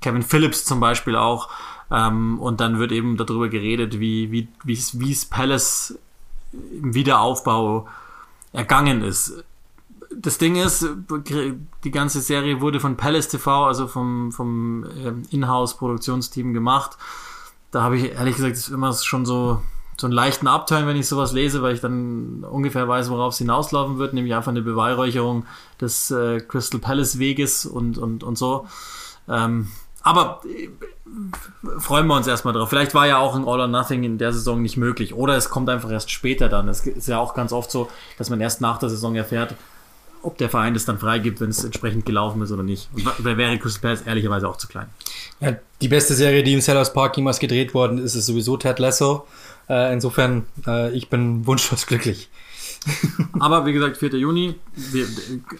[0.00, 1.48] Kevin Phillips zum Beispiel auch
[1.90, 5.98] ähm, und dann wird eben darüber geredet, wie, wie, wie es Palace
[6.52, 7.86] im Wiederaufbau
[8.52, 9.44] ergangen ist
[10.14, 10.86] das Ding ist,
[11.84, 16.96] die ganze Serie wurde von Palace TV, also vom, vom ähm, Inhouse-Produktionsteam gemacht.
[17.70, 19.62] Da habe ich ehrlich gesagt immer schon so,
[20.00, 23.38] so einen leichten Abteil, wenn ich sowas lese, weil ich dann ungefähr weiß, worauf es
[23.38, 25.44] hinauslaufen wird, nämlich einfach eine Beweihräucherung
[25.80, 28.66] des äh, Crystal Palace Weges und, und, und so.
[29.28, 29.68] Ähm,
[30.02, 30.68] aber äh,
[31.78, 32.70] freuen wir uns erstmal drauf.
[32.70, 35.12] Vielleicht war ja auch ein All or Nothing in der Saison nicht möglich.
[35.14, 36.68] Oder es kommt einfach erst später dann.
[36.68, 39.54] Es ist ja auch ganz oft so, dass man erst nach der Saison erfährt,
[40.22, 42.88] ob der Verein das dann freigibt, wenn es entsprechend gelaufen ist oder nicht.
[42.94, 44.86] Und da wäre Crystal Palace ehrlicherweise auch zu klein.
[45.40, 48.78] Ja, die beste Serie, die im Sellers Park jemals gedreht worden ist, ist sowieso Ted
[48.78, 49.26] Lasso.
[49.68, 52.30] Äh, insofern, äh, ich bin wunschlos glücklich.
[53.40, 54.10] Aber wie gesagt, 4.
[54.10, 55.06] Juni, wir,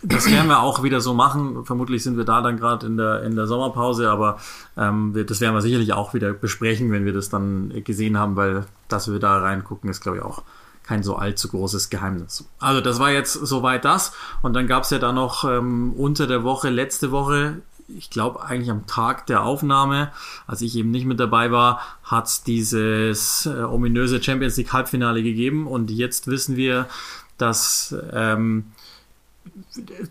[0.02, 1.64] das werden wir auch wieder so machen.
[1.64, 4.38] Vermutlich sind wir da dann gerade in der, in der Sommerpause, aber
[4.76, 8.36] ähm, wir, das werden wir sicherlich auch wieder besprechen, wenn wir das dann gesehen haben,
[8.36, 10.42] weil dass wir da reingucken, ist glaube ich auch
[10.88, 12.48] kein so allzu großes Geheimnis.
[12.58, 14.12] Also das war jetzt soweit das.
[14.40, 18.42] Und dann gab es ja da noch ähm, unter der Woche, letzte Woche, ich glaube
[18.42, 20.12] eigentlich am Tag der Aufnahme,
[20.46, 25.66] als ich eben nicht mit dabei war, hat dieses äh, ominöse Champions League Halbfinale gegeben.
[25.66, 26.86] Und jetzt wissen wir,
[27.36, 28.72] dass ähm,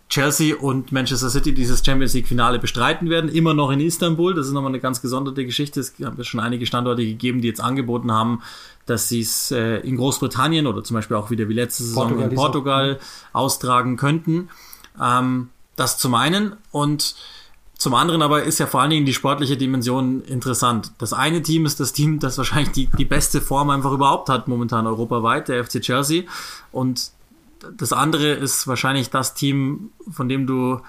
[0.09, 4.33] Chelsea und Manchester City dieses Champions League Finale bestreiten werden, immer noch in Istanbul.
[4.33, 5.79] Das ist nochmal eine ganz gesonderte Geschichte.
[5.79, 8.41] Es gab schon einige Standorte gegeben, die jetzt angeboten haben,
[8.85, 12.29] dass sie es äh, in Großbritannien oder zum Beispiel auch wieder wie letzte Saison Portugal
[12.29, 12.99] in Portugal
[13.33, 14.49] austragen könnten.
[15.01, 17.15] Ähm, das zum einen und
[17.77, 20.93] zum anderen aber ist ja vor allen Dingen die sportliche Dimension interessant.
[20.97, 24.47] Das eine Team ist das Team, das wahrscheinlich die, die beste Form einfach überhaupt hat
[24.47, 26.23] momentan europaweit, der FC Chelsea.
[26.71, 27.11] Und
[27.75, 30.81] das andere ist wahrscheinlich das Team, von dem du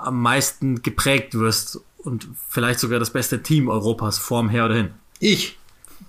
[0.00, 4.90] am meisten geprägt wirst und vielleicht sogar das beste Team Europas vorm her oder hin.
[5.20, 5.58] Ich.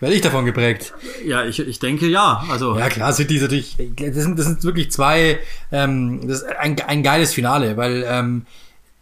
[0.00, 0.92] Werde ich davon geprägt?
[1.24, 2.44] Ja, ich, ich denke ja.
[2.50, 3.76] Also ja, klar, City ist natürlich.
[3.96, 5.38] Das sind, das sind wirklich zwei.
[5.70, 8.46] Ähm, das ist ein, ein geiles Finale, weil ähm,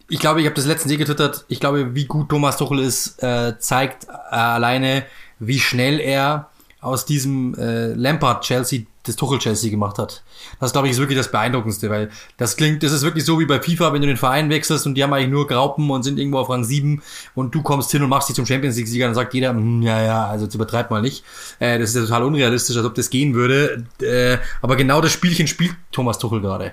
[0.09, 1.47] ich glaube, ich habe das letzten See getwittert.
[1.49, 5.07] Ich glaube, wie gut Thomas Tuchel ist, äh, zeigt äh, alleine,
[5.39, 10.23] wie schnell er aus diesem äh, Lampard Chelsea das Tuchel Chelsea gemacht hat.
[10.61, 13.47] Das glaube ich ist wirklich das beeindruckendste, weil das klingt, das ist wirklich so wie
[13.47, 16.19] bei FIFA, wenn du den Verein wechselst und die haben eigentlich nur Graupen und sind
[16.19, 17.03] irgendwo auf Rang 7
[17.35, 19.81] und du kommst hin und machst dich zum Champions League Sieger, dann sagt jeder, hm,
[19.83, 21.25] ja, ja, also jetzt übertreib mal nicht.
[21.61, 23.85] Äh, das ist ja total unrealistisch, als ob das gehen würde.
[24.03, 26.73] Äh, aber genau das Spielchen spielt Thomas Tuchel gerade.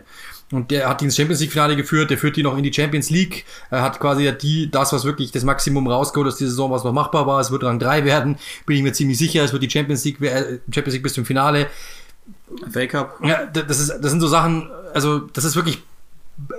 [0.52, 2.72] Und der hat die ins Champions League Finale geführt, der führt die noch in die
[2.72, 6.72] Champions League, er hat quasi die, das, was wirklich das Maximum rausgeholt aus dieser Saison,
[6.72, 7.42] was noch machbar war.
[7.42, 9.44] Es wird Rang 3 werden, bin ich mir ziemlich sicher.
[9.44, 11.68] Es wird die Champions League, äh, Champions League bis zum Finale.
[12.72, 13.20] Fake Up.
[13.24, 15.80] Ja, das ist, das sind so Sachen, also, das ist wirklich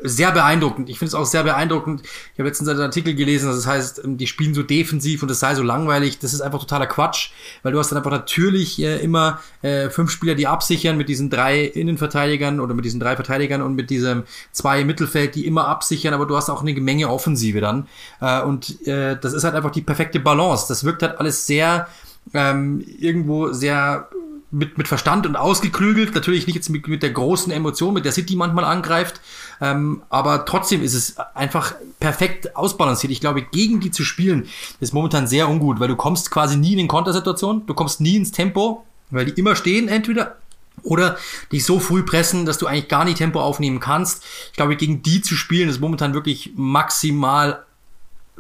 [0.03, 0.89] sehr beeindruckend.
[0.89, 2.03] Ich finde es auch sehr beeindruckend.
[2.03, 5.41] Ich habe letztens einen Artikel gelesen, das heißt, ähm, die spielen so defensiv und es
[5.41, 6.19] sei so langweilig.
[6.19, 7.31] Das ist einfach totaler Quatsch,
[7.63, 11.31] weil du hast dann einfach natürlich äh, immer äh, fünf Spieler, die absichern mit diesen
[11.31, 16.13] drei Innenverteidigern oder mit diesen drei Verteidigern und mit diesem zwei Mittelfeld, die immer absichern,
[16.13, 17.87] aber du hast auch eine Menge Offensive dann.
[18.21, 20.67] Äh, und äh, das ist halt einfach die perfekte Balance.
[20.69, 21.89] Das wirkt halt alles sehr
[22.35, 24.09] ähm, irgendwo sehr
[24.51, 28.13] mit, mit Verstand und ausgeklügelt, natürlich nicht jetzt mit, mit der großen Emotion, mit der
[28.13, 29.21] City manchmal angreift,
[29.61, 33.13] ähm, aber trotzdem ist es einfach perfekt ausbalanciert.
[33.13, 34.49] Ich glaube, gegen die zu spielen
[34.81, 38.17] ist momentan sehr ungut, weil du kommst quasi nie in den Kontersituation, du kommst nie
[38.17, 40.37] ins Tempo, weil die immer stehen entweder
[40.85, 41.17] oder
[41.51, 44.25] dich so früh pressen, dass du eigentlich gar nicht Tempo aufnehmen kannst.
[44.51, 47.65] Ich glaube, gegen die zu spielen ist momentan wirklich maximal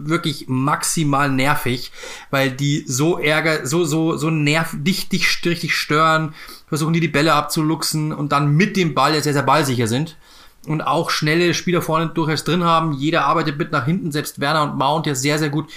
[0.00, 1.90] wirklich maximal nervig,
[2.31, 6.35] weil die so ärger, so, so, so nerv, dich, dich richtig stören,
[6.68, 10.16] versuchen die die Bälle abzuluxen und dann mit dem Ball sehr, sehr ballsicher sind
[10.66, 12.92] und auch schnelle Spieler vorne durchaus drin haben.
[12.92, 15.70] Jeder arbeitet mit nach hinten, selbst Werner und Mount ja sehr, sehr gut.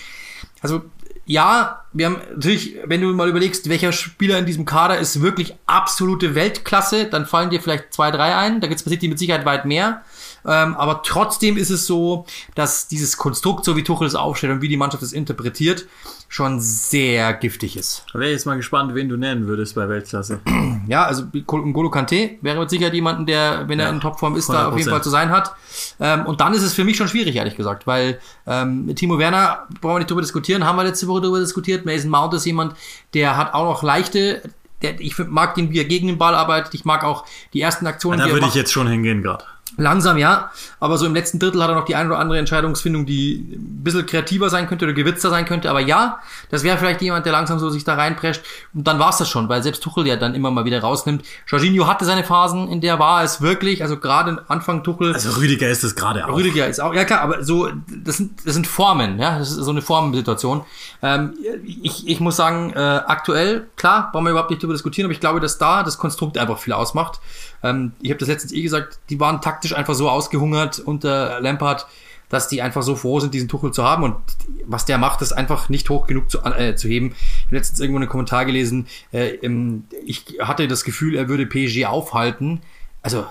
[0.62, 0.84] Also,
[1.26, 5.56] ja, wir haben natürlich, wenn du mal überlegst, welcher Spieler in diesem Kader ist wirklich
[5.66, 8.60] absolute Weltklasse, dann fallen dir vielleicht zwei, drei ein.
[8.60, 10.02] Da gibt es mit Sicherheit weit mehr.
[10.46, 12.26] Ähm, aber trotzdem ist es so,
[12.56, 15.86] dass dieses Konstrukt, so wie Tuchel es aufstellt und wie die Mannschaft es interpretiert,
[16.28, 18.06] schon sehr giftig ist.
[18.14, 20.40] Da wäre jetzt mal gespannt, wen du nennen würdest bei Weltklasse.
[20.88, 24.54] Ja, also N'Golo Kante wäre mit Sicherheit jemanden, der, wenn er in Topform ist, 100%.
[24.54, 25.54] da auf jeden Fall zu sein hat.
[26.00, 29.68] Ähm, und dann ist es für mich schon schwierig, ehrlich gesagt, weil ähm, Timo Werner,
[29.80, 31.86] brauchen wir nicht drüber diskutieren, haben wir letzte Woche drüber diskutiert.
[31.86, 32.76] Mason Mount ist jemand,
[33.14, 34.42] der hat auch noch leichte
[34.82, 36.74] der, ich mag den, wie er gegen den Ball arbeitet.
[36.74, 38.20] Ich mag auch die ersten Aktionen.
[38.20, 39.44] Ja, da würde ich jetzt schon hingehen gerade.
[39.78, 43.06] Langsam ja, aber so im letzten Drittel hat er noch die eine oder andere Entscheidungsfindung,
[43.06, 45.70] die ein bisschen kreativer sein könnte oder gewitzter sein könnte.
[45.70, 48.44] Aber ja, das wäre vielleicht jemand, der langsam so sich da reinprescht.
[48.74, 51.24] Und dann war's das schon, weil selbst Tuchel ja dann immer mal wieder rausnimmt.
[51.48, 55.14] Jorginho hatte seine Phasen, in der war es wirklich, also gerade Anfang Tuchel.
[55.14, 56.36] Also Rüdiger ist es gerade auch.
[56.36, 59.58] Rüdiger ist auch, ja klar, aber so, das sind, das sind Formen, ja, das ist
[59.58, 60.66] so eine Formensituation.
[61.02, 65.14] Ähm, ich, ich muss sagen, äh, aktuell, klar, brauchen wir überhaupt nicht drüber diskutieren, aber
[65.14, 67.22] ich glaube, dass da das Konstrukt einfach viel ausmacht.
[67.64, 71.88] Ähm, ich habe das letztens eh gesagt, die waren taktisch einfach so ausgehungert unter Lampard,
[72.30, 74.04] dass die einfach so froh sind, diesen Tuchel zu haben.
[74.04, 74.16] Und
[74.66, 77.08] was der macht, ist einfach nicht hoch genug zu, äh, zu heben.
[77.12, 79.38] Ich habe letztens irgendwo einen Kommentar gelesen, äh,
[80.06, 82.62] ich hatte das Gefühl, er würde PSG aufhalten.
[83.02, 83.26] Also,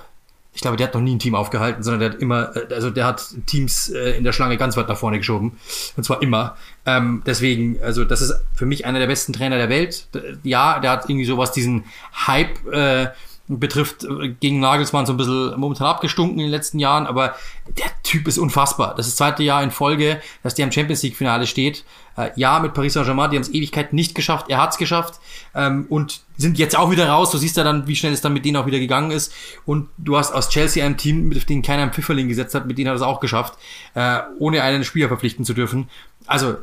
[0.53, 2.91] ich glaube, der hat noch nie ein Team aufgehalten, sondern der hat immer, äh, also
[2.91, 5.59] der hat Teams äh, in der Schlange ganz weit nach vorne geschoben.
[5.97, 6.57] Und zwar immer.
[6.85, 10.09] Ähm, deswegen, also das ist für mich einer der besten Trainer der Welt.
[10.43, 11.85] Ja, der hat irgendwie sowas, diesen
[12.27, 13.09] Hype, äh,
[13.59, 17.35] betrifft, äh, gegen Nagelsmann so ein bisschen momentan abgestunken in den letzten Jahren, aber
[17.77, 18.95] der Typ ist unfassbar.
[18.95, 21.85] Das ist das zweite Jahr in Folge, dass der im Champions League Finale steht.
[22.17, 25.21] Äh, ja, mit Paris Saint-Germain, die haben es Ewigkeit nicht geschafft, er hat es geschafft
[25.55, 27.31] ähm, und sind jetzt auch wieder raus.
[27.31, 29.33] Du siehst ja dann, wie schnell es dann mit denen auch wieder gegangen ist.
[29.65, 32.79] Und du hast aus Chelsea ein Team, mit dem keiner einen Pfifferling gesetzt hat, mit
[32.79, 33.55] denen hat es auch geschafft,
[33.95, 35.89] äh, ohne einen Spieler verpflichten zu dürfen.
[36.27, 36.57] Also,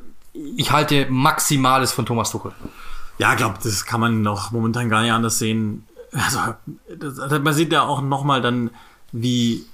[0.56, 2.52] ich halte Maximales von Thomas Tuchel.
[3.18, 5.87] Ja, ich glaube, das kann man noch momentan gar nicht anders sehen.
[6.12, 6.40] Also,
[6.98, 8.72] das, man sieht ja auch nochmal dann,
[9.12, 9.66] wie,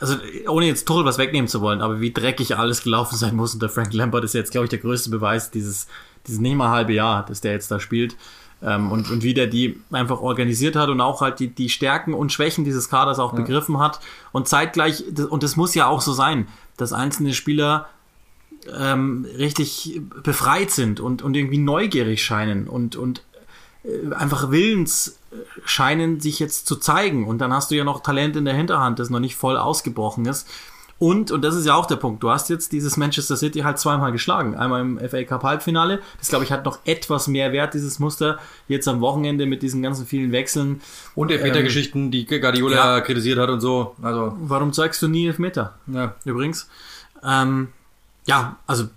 [0.00, 0.16] also
[0.48, 3.54] ohne jetzt Tuchel was wegnehmen zu wollen, aber wie dreckig alles gelaufen sein muss.
[3.54, 5.86] Und der Frank Lampard ist jetzt, glaube ich, der größte Beweis dieses,
[6.26, 8.16] dieses nicht mal halbe Jahr, dass der jetzt da spielt.
[8.62, 12.14] Ähm, und, und wie der die einfach organisiert hat und auch halt die, die Stärken
[12.14, 13.40] und Schwächen dieses Kaders auch ja.
[13.40, 14.00] begriffen hat.
[14.30, 16.46] Und zeitgleich, und das muss ja auch so sein,
[16.76, 17.88] dass einzelne Spieler
[18.72, 23.22] ähm, richtig befreit sind und, und irgendwie neugierig scheinen und, und
[24.16, 25.18] einfach willens
[25.64, 27.26] scheinen, sich jetzt zu zeigen.
[27.26, 30.26] Und dann hast du ja noch Talent in der Hinterhand, das noch nicht voll ausgebrochen
[30.26, 30.48] ist.
[30.98, 33.76] Und, und das ist ja auch der Punkt, du hast jetzt dieses Manchester City halt
[33.80, 34.54] zweimal geschlagen.
[34.54, 36.00] Einmal im FA Cup Halbfinale.
[36.18, 38.38] Das, glaube ich, hat noch etwas mehr Wert, dieses Muster.
[38.68, 40.80] Jetzt am Wochenende mit diesen ganzen vielen Wechseln.
[41.16, 43.00] Und Elfmeter-Geschichten, ähm, die Guardiola ja.
[43.00, 43.96] kritisiert hat und so.
[44.00, 44.36] Also.
[44.38, 45.74] Warum zeigst du nie Elfmeter?
[45.88, 46.14] Ja.
[46.24, 46.68] Übrigens.
[47.24, 47.68] Ähm,
[48.26, 48.88] ja, also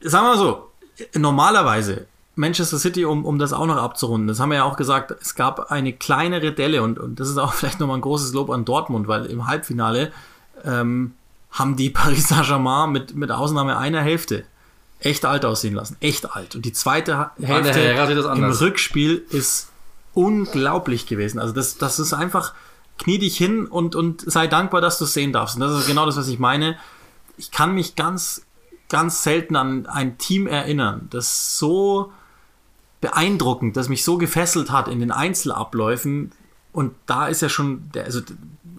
[0.00, 0.70] sagen wir mal so,
[1.14, 2.06] normalerweise
[2.38, 5.34] Manchester City, um, um das auch noch abzurunden, das haben wir ja auch gesagt, es
[5.34, 8.64] gab eine kleinere Delle und, und das ist auch vielleicht nochmal ein großes Lob an
[8.64, 10.12] Dortmund, weil im Halbfinale
[10.64, 11.14] ähm,
[11.50, 14.44] haben die Paris Saint-Germain mit, mit Ausnahme einer Hälfte
[15.00, 15.96] echt alt aussehen lassen.
[16.00, 16.56] Echt alt.
[16.56, 19.68] Und die zweite Hälfte im Rückspiel ist
[20.12, 21.38] unglaublich gewesen.
[21.38, 22.52] Also das, das ist einfach,
[22.98, 25.54] knie dich hin und, und sei dankbar, dass du es sehen darfst.
[25.54, 26.76] Und das ist genau das, was ich meine
[27.38, 28.42] ich kann mich ganz,
[28.88, 32.12] ganz selten an ein Team erinnern, das so
[33.00, 36.32] beeindruckend, das mich so gefesselt hat in den Einzelabläufen.
[36.72, 38.20] Und da ist ja schon, der, also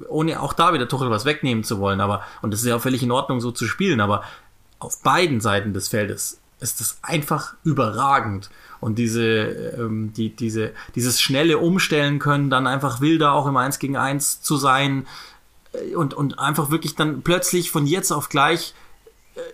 [0.07, 2.81] ohne auch da wieder Tuchel was wegnehmen zu wollen, aber, und das ist ja auch
[2.81, 4.23] völlig in Ordnung, so zu spielen, aber
[4.79, 8.49] auf beiden Seiten des Feldes ist das einfach überragend.
[8.81, 13.79] Und diese, ähm, die, diese, dieses schnelle Umstellen können, dann einfach wilder auch im 1
[13.79, 15.05] gegen 1 zu sein,
[15.95, 18.88] und, und einfach wirklich dann plötzlich von jetzt auf gleich äh,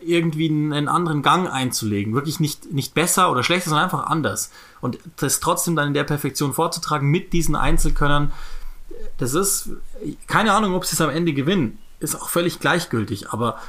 [0.02, 2.14] irgendwie einen anderen Gang einzulegen.
[2.14, 4.52] Wirklich nicht, nicht besser oder schlechter, sondern einfach anders.
[4.82, 8.32] Und das trotzdem dann in der Perfektion vorzutragen mit diesen Einzelkönnern,
[9.18, 9.70] das ist,
[10.28, 13.60] keine Ahnung, ob sie es am Ende gewinnen, ist auch völlig gleichgültig, aber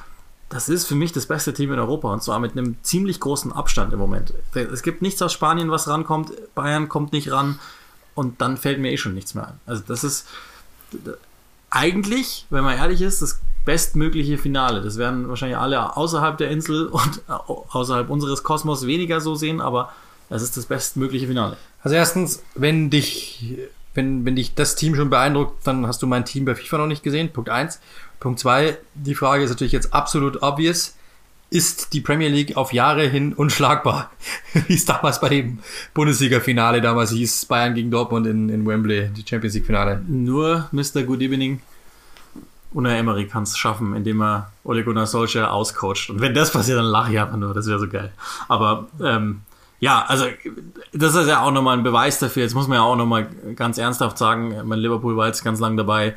[0.48, 3.52] das ist für mich das beste Team in Europa und zwar mit einem ziemlich großen
[3.52, 4.33] Abstand im Moment.
[4.55, 7.59] Es gibt nichts aus Spanien, was rankommt, Bayern kommt nicht ran
[8.14, 9.61] und dann fällt mir eh schon nichts mehr ein.
[9.66, 10.26] Also das ist,
[11.70, 14.81] eigentlich, wenn man ehrlich ist, das bestmögliche Finale.
[14.81, 19.92] Das werden wahrscheinlich alle außerhalb der Insel und außerhalb unseres Kosmos weniger so sehen, aber
[20.31, 21.59] es ist das bestmögliche Finale.
[21.83, 23.59] Also erstens, wenn dich,
[23.94, 26.87] wenn, wenn dich das Team schon beeindruckt, dann hast du mein Team bei FIFA noch
[26.87, 27.33] nicht gesehen.
[27.33, 27.81] Punkt eins.
[28.18, 30.94] Punkt zwei, die Frage ist natürlich jetzt absolut obvious
[31.48, 34.11] ist die Premier League auf Jahre hin unschlagbar.
[34.66, 35.61] Wie es damals bei dem
[35.94, 40.02] Bundesliga-Finale damals hieß, Bayern gegen Dortmund in, in Wembley, die Champions League-Finale.
[40.09, 41.05] Nur Mr.
[41.05, 41.61] Good Evening
[42.72, 46.11] Unai Emery kann es schaffen, indem er Ole Gunnar Solskjaer auscoacht.
[46.11, 48.12] Und wenn das passiert, dann lache ich einfach nur, das wäre so geil.
[48.48, 49.42] Aber ähm,
[49.79, 50.26] ja, also
[50.92, 52.42] das ist ja auch nochmal ein Beweis dafür.
[52.42, 55.76] Jetzt muss man ja auch nochmal ganz ernsthaft sagen, mein Liverpool war jetzt ganz lang
[55.76, 56.14] dabei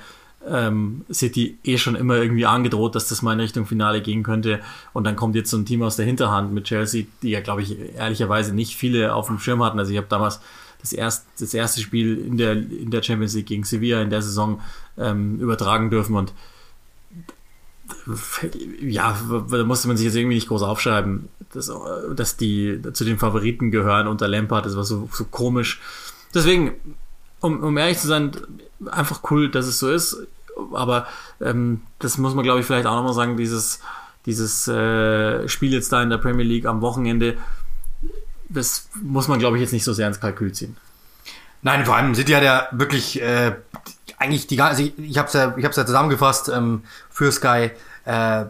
[0.47, 4.59] ähm, City eh schon immer irgendwie angedroht, dass das mal in Richtung Finale gehen könnte.
[4.93, 7.61] Und dann kommt jetzt so ein Team aus der Hinterhand mit Chelsea, die ja, glaube
[7.61, 9.79] ich, ehrlicherweise nicht viele auf dem Schirm hatten.
[9.79, 10.39] Also ich habe damals
[10.81, 14.21] das, erst, das erste Spiel in der, in der Champions League gegen Sevilla in der
[14.21, 14.61] Saison
[14.97, 16.33] ähm, übertragen dürfen und
[18.81, 19.17] ja,
[19.49, 21.71] da musste man sich jetzt irgendwie nicht groß aufschreiben, dass,
[22.15, 25.81] dass die zu den Favoriten gehören unter Lampard, das war so, so komisch.
[26.33, 26.73] Deswegen,
[27.39, 28.31] um, um ehrlich zu sein,
[28.91, 30.17] einfach cool, dass es so ist.
[30.73, 31.07] Aber
[31.41, 33.79] ähm, das muss man, glaube ich, vielleicht auch nochmal sagen, dieses,
[34.25, 37.37] dieses äh, Spiel jetzt da in der Premier League am Wochenende,
[38.49, 40.75] das muss man, glaube ich, jetzt nicht so sehr ins Kalkül ziehen.
[41.61, 43.53] Nein, vor allem City hat ja wirklich äh,
[44.17, 47.71] eigentlich die ganze, also ich habe es ja, ich hab's ja zusammengefasst ähm, für Sky.
[48.05, 48.45] Äh,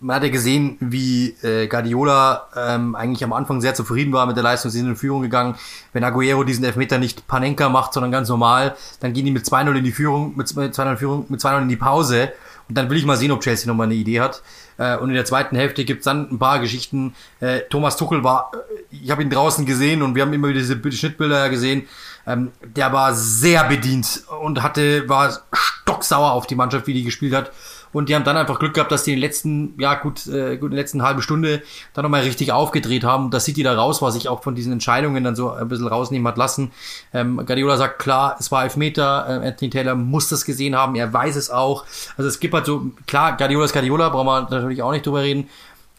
[0.00, 4.36] man hat ja gesehen, wie äh, Guardiola ähm, eigentlich am Anfang sehr zufrieden war mit
[4.36, 5.56] der Leistung, sie sind in Führung gegangen.
[5.92, 9.74] Wenn Aguero diesen Elfmeter nicht Panenka macht, sondern ganz normal, dann gehen die mit 2-0
[9.74, 12.32] in die Führung, mit 2-0 Führung, mit 2-0 in die Pause.
[12.68, 14.42] Und dann will ich mal sehen, ob Chelsea nochmal eine Idee hat.
[14.78, 17.14] Äh, und in der zweiten Hälfte gibt's dann ein paar Geschichten.
[17.40, 20.60] Äh, Thomas Tuchel war, äh, ich habe ihn draußen gesehen und wir haben immer wieder
[20.60, 21.86] diese Schnittbilder gesehen.
[22.26, 27.34] Ähm, der war sehr bedient und hatte, war stocksauer auf die Mannschaft, wie die gespielt
[27.34, 27.52] hat.
[27.92, 30.56] Und die haben dann einfach Glück gehabt, dass die in den letzten, ja gut, äh,
[30.56, 31.62] gut in der letzten halben Stunde
[31.94, 33.30] dann nochmal richtig aufgedreht haben.
[33.30, 36.26] Das City da raus war, sich auch von diesen Entscheidungen dann so ein bisschen rausnehmen
[36.28, 36.70] hat lassen.
[37.12, 41.12] Ähm, Guardiola sagt, klar, es war Elfmeter, äh, Anthony Taylor muss das gesehen haben, er
[41.12, 41.84] weiß es auch.
[42.16, 45.22] Also es gibt halt so, klar, Guardiola ist Guardiola, brauchen wir natürlich auch nicht drüber
[45.22, 45.48] reden.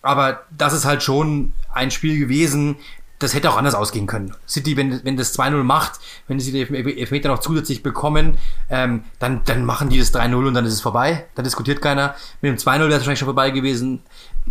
[0.02, 2.78] Aber das ist halt schon ein Spiel gewesen,
[3.20, 4.34] das hätte auch anders ausgehen können.
[4.48, 6.62] City, wenn, wenn das 2-0 macht, wenn sie die
[7.00, 8.38] Elfmeter noch zusätzlich bekommen,
[8.70, 11.26] ähm, dann, dann machen die das 3-0 und dann ist es vorbei.
[11.36, 12.16] Da diskutiert keiner.
[12.42, 14.02] Mit dem 2-0 wäre es wahrscheinlich schon vorbei gewesen.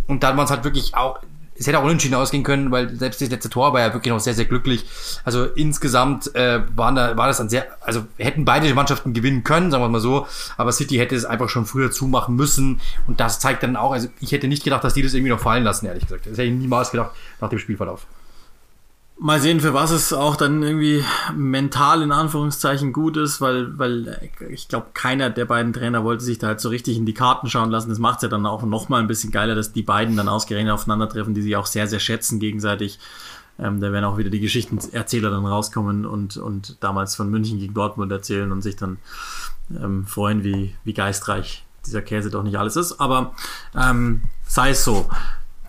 [0.07, 1.19] Und dann waren es halt wirklich auch,
[1.59, 4.19] es hätte auch unentschieden ausgehen können, weil selbst das letzte Tor war ja wirklich noch
[4.19, 4.85] sehr, sehr glücklich.
[5.25, 9.71] Also insgesamt äh, waren da, war das ein sehr, also hätten beide Mannschaften gewinnen können,
[9.71, 10.27] sagen wir mal so,
[10.57, 14.07] aber City hätte es einfach schon früher zumachen müssen und das zeigt dann auch, also
[14.21, 16.27] ich hätte nicht gedacht, dass die das irgendwie noch fallen lassen, ehrlich gesagt.
[16.27, 18.05] Das hätte ich niemals gedacht nach dem Spielverlauf.
[19.21, 21.03] Mal sehen, für was es auch dann irgendwie
[21.35, 26.37] mental in Anführungszeichen gut ist, weil, weil ich glaube, keiner der beiden Trainer wollte sich
[26.37, 27.89] da halt so richtig in die Karten schauen lassen.
[27.89, 30.73] Das macht es ja dann auch nochmal ein bisschen geiler, dass die beiden dann ausgerechnet
[30.73, 32.97] aufeinandertreffen, die sich auch sehr, sehr schätzen gegenseitig.
[33.59, 37.73] Ähm, da werden auch wieder die Geschichtenerzähler dann rauskommen und, und damals von München gegen
[37.73, 38.99] Dortmund erzählen und sich dann
[39.69, 43.01] ähm, freuen, wie, wie geistreich dieser Käse doch nicht alles ist.
[43.01, 43.33] Aber
[43.75, 45.09] ähm, sei es so.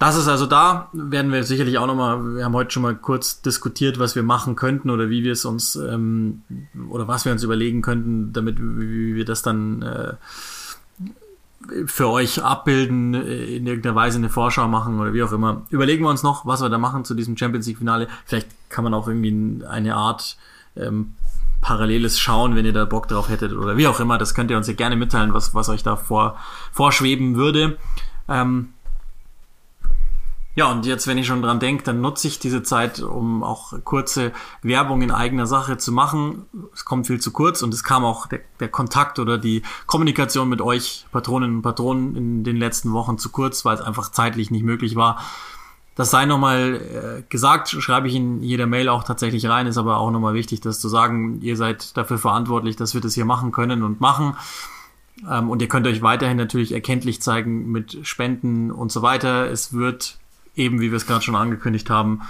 [0.01, 3.43] Das ist also da, werden wir sicherlich auch nochmal, wir haben heute schon mal kurz
[3.43, 6.41] diskutiert, was wir machen könnten oder wie wir es uns ähm,
[6.89, 10.15] oder was wir uns überlegen könnten, damit wie wir das dann äh,
[11.85, 15.67] für euch abbilden, äh, in irgendeiner Weise eine Vorschau machen oder wie auch immer.
[15.69, 18.09] Überlegen wir uns noch, was wir da machen zu diesem Champions League Finale.
[18.25, 20.39] Vielleicht kann man auch irgendwie eine Art
[20.77, 21.13] ähm,
[21.61, 24.17] Paralleles schauen, wenn ihr da Bock drauf hättet oder wie auch immer.
[24.17, 26.39] Das könnt ihr uns ja gerne mitteilen, was, was euch da vor,
[26.73, 27.77] vorschweben würde.
[28.27, 28.71] Ähm,
[30.57, 33.73] ja, und jetzt, wenn ich schon dran denke, dann nutze ich diese Zeit, um auch
[33.85, 34.33] kurze
[34.63, 36.47] Werbung in eigener Sache zu machen.
[36.75, 40.49] Es kommt viel zu kurz und es kam auch der, der Kontakt oder die Kommunikation
[40.49, 44.51] mit euch, Patroninnen und Patronen, in den letzten Wochen zu kurz, weil es einfach zeitlich
[44.51, 45.23] nicht möglich war.
[45.95, 46.81] Das sei nochmal
[47.21, 50.61] äh, gesagt, schreibe ich in jeder Mail auch tatsächlich rein, ist aber auch nochmal wichtig,
[50.61, 51.41] das zu sagen.
[51.43, 54.37] Ihr seid dafür verantwortlich, dass wir das hier machen können und machen.
[55.29, 59.51] Ähm, und ihr könnt euch weiterhin natürlich erkenntlich zeigen mit Spenden und so weiter.
[59.51, 60.20] Es wird
[60.61, 62.21] eben, wie wir es gerade schon angekündigt haben,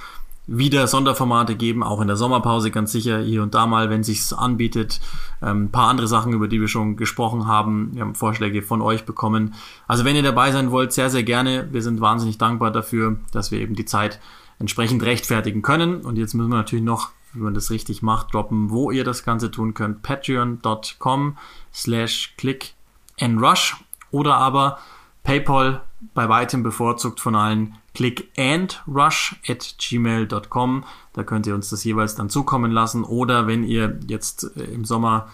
[0.46, 4.32] wieder Sonderformate geben, auch in der Sommerpause ganz sicher hier und da mal, wenn sich's
[4.32, 5.00] anbietet.
[5.42, 7.90] Ähm, ein paar andere Sachen, über die wir schon gesprochen haben.
[7.94, 9.54] Wir haben Vorschläge von euch bekommen.
[9.86, 11.68] Also wenn ihr dabei sein wollt, sehr, sehr gerne.
[11.70, 14.18] Wir sind wahnsinnig dankbar dafür, dass wir eben die Zeit
[14.58, 16.00] entsprechend rechtfertigen können.
[16.00, 19.24] Und jetzt müssen wir natürlich noch, wie man das richtig macht, droppen, wo ihr das
[19.24, 20.02] Ganze tun könnt.
[20.02, 21.36] Patreon.com
[21.72, 22.74] slash click
[23.20, 23.76] and rush
[24.10, 24.78] oder aber
[25.22, 25.82] PayPal
[26.14, 27.76] bei weitem bevorzugt von allen.
[27.94, 30.84] Clickandrush at gmail.com.
[31.12, 33.04] Da könnt ihr uns das jeweils dann zukommen lassen.
[33.04, 35.28] Oder wenn ihr jetzt äh, im Sommer,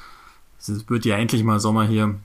[0.58, 2.16] es wird ja endlich mal Sommer hier,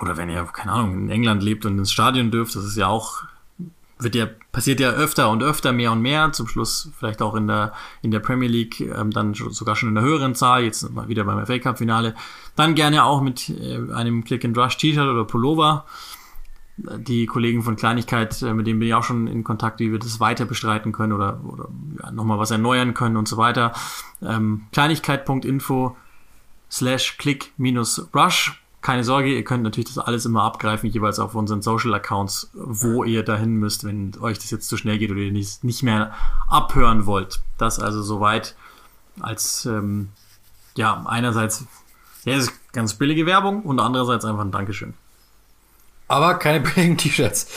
[0.00, 2.88] oder wenn ihr, keine Ahnung, in England lebt und ins Stadion dürft, das ist ja
[2.88, 3.22] auch,
[3.98, 7.46] wird ja, passiert ja öfter und öfter, mehr und mehr, zum Schluss vielleicht auch in
[7.46, 11.08] der, in der Premier League, ähm, dann sogar schon in der höheren Zahl, jetzt mal
[11.08, 12.14] wieder beim FA Cup Finale,
[12.56, 15.86] dann gerne auch mit äh, einem Click and Rush T-Shirt oder Pullover
[16.76, 19.98] die Kollegen von Kleinigkeit, äh, mit denen bin ich auch schon in Kontakt, wie wir
[19.98, 21.68] das weiter bestreiten können oder, oder
[22.02, 23.72] ja, nochmal was erneuern können und so weiter.
[24.22, 25.96] Ähm, Kleinigkeit.info
[26.70, 28.62] slash click minus rush.
[28.82, 33.02] Keine Sorge, ihr könnt natürlich das alles immer abgreifen, jeweils auf unseren Social Accounts, wo
[33.02, 36.12] ihr dahin müsst, wenn euch das jetzt zu schnell geht oder ihr nicht, nicht mehr
[36.48, 37.40] abhören wollt.
[37.58, 38.54] Das also soweit
[39.18, 40.10] als, ähm,
[40.76, 41.66] ja, einerseits,
[42.24, 44.94] ja, ist ganz billige Werbung und andererseits einfach ein Dankeschön
[46.08, 47.48] aber keine billigen T-Shirts.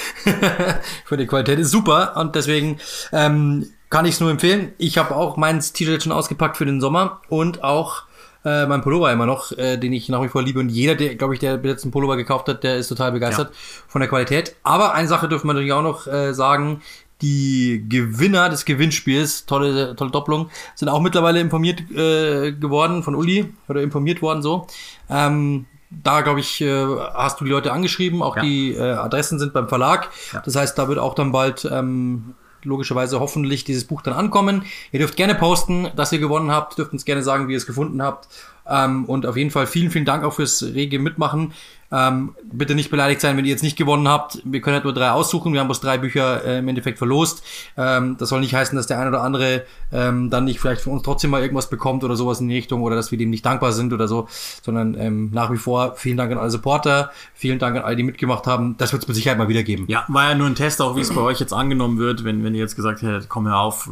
[1.06, 2.80] Für die Qualität ist super und deswegen
[3.12, 4.74] ähm, kann ich es nur empfehlen.
[4.78, 8.04] Ich habe auch mein T-Shirt schon ausgepackt für den Sommer und auch
[8.46, 10.60] äh, mein Pullover immer noch, äh, den ich nach wie vor liebe.
[10.60, 13.50] Und jeder, der, glaube ich, der jetzt einen Pullover gekauft hat, der ist total begeistert
[13.52, 13.56] ja.
[13.88, 14.56] von der Qualität.
[14.64, 16.82] Aber eine Sache dürfen wir natürlich auch noch äh, sagen.
[17.22, 23.54] Die Gewinner des Gewinnspiels, tolle, tolle Doppelung, sind auch mittlerweile informiert äh, geworden von Uli
[23.68, 24.68] oder informiert worden so.
[25.10, 28.22] Ähm, da, glaube ich, äh, hast du die Leute angeschrieben.
[28.22, 28.42] Auch ja.
[28.44, 30.10] die äh, Adressen sind beim Verlag.
[30.34, 30.42] Ja.
[30.42, 34.64] Das heißt, da wird auch dann bald ähm, logischerweise hoffentlich dieses Buch dann ankommen.
[34.92, 36.78] Ihr dürft gerne posten, dass ihr gewonnen habt.
[36.78, 38.28] Dürft uns gerne sagen, wie ihr es gefunden habt.
[38.68, 41.54] Ähm, und auf jeden Fall vielen, vielen Dank auch fürs rege Mitmachen.
[41.92, 44.42] Ähm, bitte nicht beleidigt sein, wenn ihr jetzt nicht gewonnen habt.
[44.46, 45.54] Wir können halt nur drei aussuchen.
[45.54, 47.44] Wir haben bloß drei Bücher äh, im Endeffekt verlost.
[47.78, 50.94] Ähm, das soll nicht heißen, dass der eine oder andere ähm, dann nicht vielleicht von
[50.94, 53.46] uns trotzdem mal irgendwas bekommt oder sowas in die Richtung oder dass wir dem nicht
[53.46, 54.28] dankbar sind oder so,
[54.62, 58.04] sondern ähm, nach wie vor vielen Dank an alle Supporter, vielen Dank an alle, die
[58.04, 58.76] mitgemacht haben.
[58.78, 59.86] Das wird es mit Sicherheit mal wieder geben.
[59.88, 62.44] Ja, war ja nur ein Test, auch wie es bei euch jetzt angenommen wird, wenn,
[62.44, 63.90] wenn ihr jetzt gesagt hättet, komm hör auf,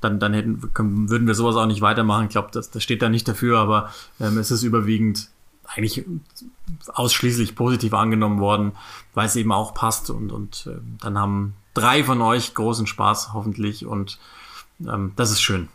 [0.00, 2.26] dann, dann hätten, können, würden wir sowas auch nicht weitermachen.
[2.26, 5.28] Ich glaube, das, das steht da nicht dafür, aber ähm, es ist überwiegend
[5.74, 6.04] eigentlich
[6.92, 8.72] ausschließlich positiv angenommen worden,
[9.14, 13.32] weil es eben auch passt und, und äh, dann haben drei von euch großen Spaß
[13.32, 14.18] hoffentlich und
[14.80, 15.68] ähm, das ist schön.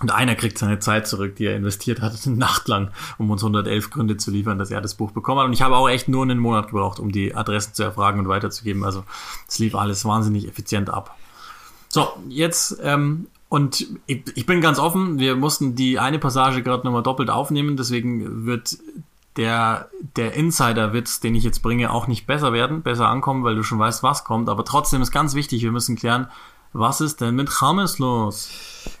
[0.00, 3.42] Und einer kriegt seine Zeit zurück, die er investiert hat, eine Nacht lang, um uns
[3.42, 5.46] 111 Gründe zu liefern, dass er das Buch bekommen hat.
[5.46, 8.28] Und ich habe auch echt nur einen Monat gebraucht, um die Adressen zu erfragen und
[8.28, 8.84] weiterzugeben.
[8.84, 9.04] Also
[9.48, 11.16] es lief alles wahnsinnig effizient ab.
[11.88, 16.84] So, jetzt ähm, und ich, ich bin ganz offen, wir mussten die eine Passage gerade
[16.84, 18.76] nochmal doppelt aufnehmen, deswegen wird
[19.36, 23.62] der, der Insider-Witz, den ich jetzt bringe, auch nicht besser werden, besser ankommen, weil du
[23.62, 24.48] schon weißt, was kommt.
[24.48, 26.26] Aber trotzdem ist ganz wichtig, wir müssen klären,
[26.72, 28.50] was ist denn mit James los?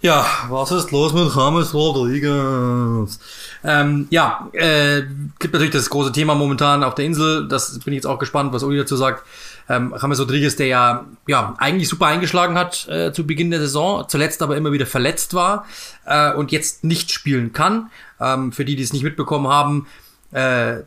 [0.00, 3.18] Ja, was ist los mit James Rodriguez?
[3.62, 5.02] Ähm, ja, äh,
[5.38, 7.46] gibt natürlich das große Thema momentan auf der Insel.
[7.46, 9.24] Das bin ich jetzt auch gespannt, was Uli dazu sagt.
[9.68, 14.06] Ähm, James Rodriguez, der ja, ja eigentlich super eingeschlagen hat äh, zu Beginn der Saison,
[14.08, 15.66] zuletzt aber immer wieder verletzt war
[16.06, 17.90] äh, und jetzt nicht spielen kann.
[18.20, 19.86] Ähm, für die, die es nicht mitbekommen haben,
[20.32, 20.82] äh,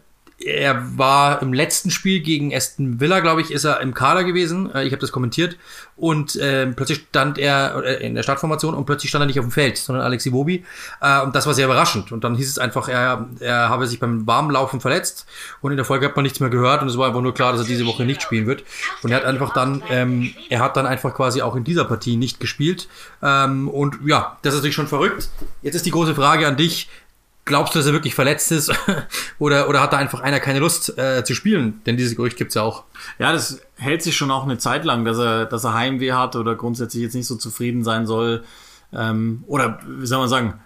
[0.46, 4.74] er war im letzten Spiel gegen Aston Villa, glaube ich, ist er im Kader gewesen.
[4.74, 5.58] Äh, ich habe das kommentiert.
[5.96, 9.46] Und äh, plötzlich stand er äh, in der Startformation und plötzlich stand er nicht auf
[9.46, 10.66] dem Feld, sondern Alex Iwobi.
[11.00, 12.12] Äh, und das war sehr überraschend.
[12.12, 15.28] Und dann hieß es einfach, er, er habe sich beim Warmlaufen verletzt.
[15.62, 16.82] Und in der Folge hat man nichts mehr gehört.
[16.82, 18.64] Und es war einfach nur klar, dass er diese Woche nicht spielen wird.
[19.04, 22.18] Und er hat einfach dann, ähm, er hat dann einfach quasi auch in dieser Partie
[22.18, 22.88] nicht gespielt.
[23.22, 25.30] Ähm, und ja, das ist natürlich schon verrückt.
[25.62, 26.90] Jetzt ist die große Frage an dich.
[27.46, 28.72] Glaubst du, dass er wirklich verletzt ist?
[29.40, 31.82] oder, oder hat da einfach einer keine Lust äh, zu spielen?
[31.86, 32.84] Denn dieses Gerücht gibt's ja auch.
[33.18, 36.36] Ja, das hält sich schon auch eine Zeit lang, dass er, dass er Heimweh hat
[36.36, 38.44] oder grundsätzlich jetzt nicht so zufrieden sein soll.
[38.94, 40.60] Ähm, oder wie soll man sagen,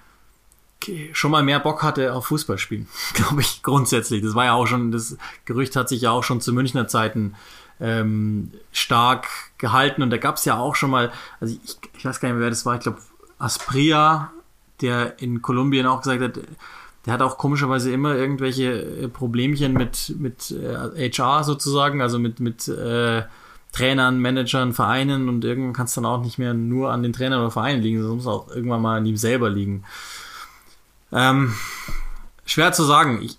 [1.13, 4.21] schon mal mehr Bock hatte auf Fußball spielen, glaube ich, grundsätzlich.
[4.21, 7.35] Das war ja auch schon, das Gerücht hat sich ja auch schon zu Münchner Zeiten
[7.79, 12.29] ähm, stark gehalten und da gab's ja auch schon mal, also ich, ich weiß gar
[12.29, 12.99] nicht mehr, wer das war, ich glaube
[13.37, 14.31] Aspria
[14.81, 16.39] der in Kolumbien auch gesagt hat,
[17.05, 22.39] der hat auch komischerweise immer irgendwelche äh, Problemchen mit, mit äh, HR sozusagen, also mit,
[22.39, 23.23] mit äh,
[23.71, 27.41] Trainern, Managern, Vereinen und irgendwann kann es dann auch nicht mehr nur an den Trainern
[27.41, 29.83] oder Vereinen liegen, sondern muss auch irgendwann mal an ihm selber liegen.
[31.11, 31.53] Ähm,
[32.45, 33.21] schwer zu sagen.
[33.21, 33.37] Ich,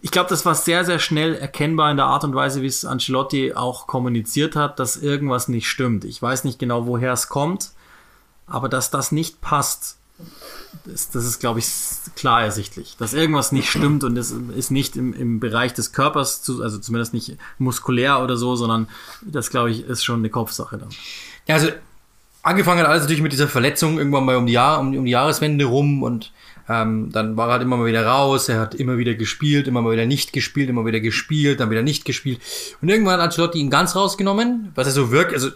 [0.00, 2.84] ich glaube, das war sehr, sehr schnell erkennbar in der Art und Weise, wie es
[2.84, 6.04] Ancelotti auch kommuniziert hat, dass irgendwas nicht stimmt.
[6.04, 7.72] Ich weiß nicht genau, woher es kommt,
[8.46, 9.98] aber dass das nicht passt,
[10.84, 11.66] das, das ist, glaube ich,
[12.14, 16.42] klar ersichtlich, dass irgendwas nicht stimmt und es ist nicht im, im Bereich des Körpers,
[16.42, 18.88] zu, also zumindest nicht muskulär oder so, sondern
[19.22, 20.90] das, glaube ich, ist schon eine Kopfsache dann.
[21.46, 21.68] Ja, also
[22.42, 25.10] angefangen hat alles natürlich mit dieser Verletzung irgendwann mal um die, Jahr, um, um die
[25.10, 26.32] Jahreswende rum und
[26.68, 29.82] ähm, dann war er halt immer mal wieder raus, er hat immer wieder gespielt, immer
[29.82, 32.40] mal wieder nicht gespielt, immer wieder gespielt, dann wieder nicht gespielt.
[32.80, 35.50] Und irgendwann hat Ancelotti ihn ganz rausgenommen, was er so wirkt, also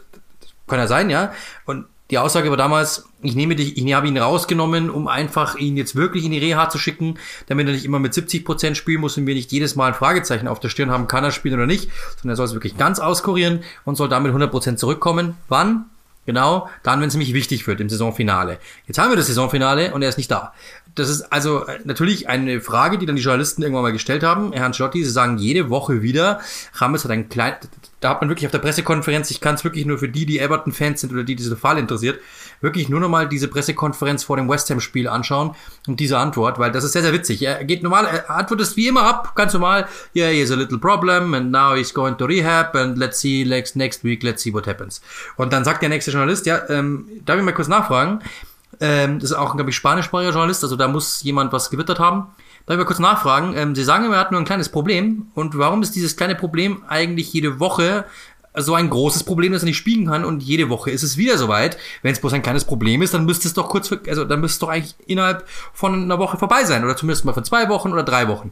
[0.67, 1.33] kann ja sein, ja.
[1.65, 5.77] Und die Aussage war damals, ich nehme dich, ich habe ihn rausgenommen, um einfach ihn
[5.77, 9.01] jetzt wirklich in die Reha zu schicken, damit er nicht immer mit 70 Prozent spielen
[9.01, 11.55] muss und wir nicht jedes Mal ein Fragezeichen auf der Stirn haben, kann er spielen
[11.55, 15.37] oder nicht, sondern er soll es wirklich ganz auskurieren und soll damit 100 Prozent zurückkommen.
[15.49, 15.87] Wann?
[16.29, 18.59] Genau, dann, wenn es nämlich wichtig wird im Saisonfinale.
[18.87, 20.53] Jetzt haben wir das Saisonfinale und er ist nicht da.
[20.99, 24.53] Das ist also äh, natürlich eine Frage, die dann die Journalisten irgendwann mal gestellt haben.
[24.53, 26.41] Herrn Schotti, sie sagen jede Woche wieder,
[26.75, 27.55] Rames hat ein klein,
[28.01, 30.39] da hat man wirklich auf der Pressekonferenz, ich kann es wirklich nur für die, die
[30.39, 32.21] Everton-Fans sind oder die, die diese Fall interessiert,
[32.61, 35.55] wirklich nur nochmal diese Pressekonferenz vor dem West Ham-Spiel anschauen
[35.87, 37.43] und diese Antwort, weil das ist sehr, sehr witzig.
[37.43, 40.79] Er geht normal, er antwortet wie immer ab, ganz normal, yeah, he has a little
[40.79, 44.53] problem and now he's going to rehab and let's see next, next week, let's see
[44.53, 45.01] what happens.
[45.37, 48.21] Und dann sagt der nächste Journalist, ja, ähm, darf ich mal kurz nachfragen?
[48.81, 52.29] Ähm, das ist auch, glaube ich, spanischsprachiger Journalist, also da muss jemand was gewittert haben.
[52.67, 53.55] Darf ich mal kurz nachfragen?
[53.57, 55.29] Ähm, Sie sagen, er hat nur ein kleines Problem.
[55.35, 58.05] Und warum ist dieses kleine Problem eigentlich jede Woche
[58.61, 61.39] so ein großes Problem, dass er nicht spielen kann und jede Woche ist es wieder
[61.39, 61.79] soweit.
[62.03, 64.57] Wenn es bloß ein kleines Problem ist, dann müsste es doch kurz, also dann müsste
[64.57, 67.93] es doch eigentlich innerhalb von einer Woche vorbei sein oder zumindest mal von zwei Wochen
[67.93, 68.51] oder drei Wochen.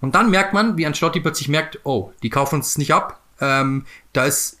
[0.00, 3.20] Und dann merkt man, wie Ancelotti plötzlich merkt, oh, die kaufen uns nicht ab.
[3.40, 4.58] Ähm, da ist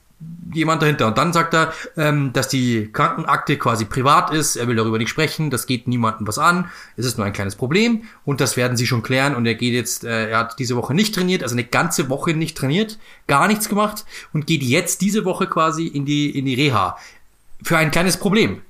[0.52, 1.06] jemand dahinter.
[1.06, 5.08] Und dann sagt er, ähm, dass die Krankenakte quasi privat ist, er will darüber nicht
[5.08, 8.76] sprechen, das geht niemandem was an, es ist nur ein kleines Problem und das werden
[8.76, 11.54] sie schon klären und er geht jetzt, äh, er hat diese Woche nicht trainiert, also
[11.54, 16.04] eine ganze Woche nicht trainiert, gar nichts gemacht und geht jetzt diese Woche quasi in
[16.04, 16.96] die, in die Reha.
[17.62, 18.62] Für ein kleines Problem.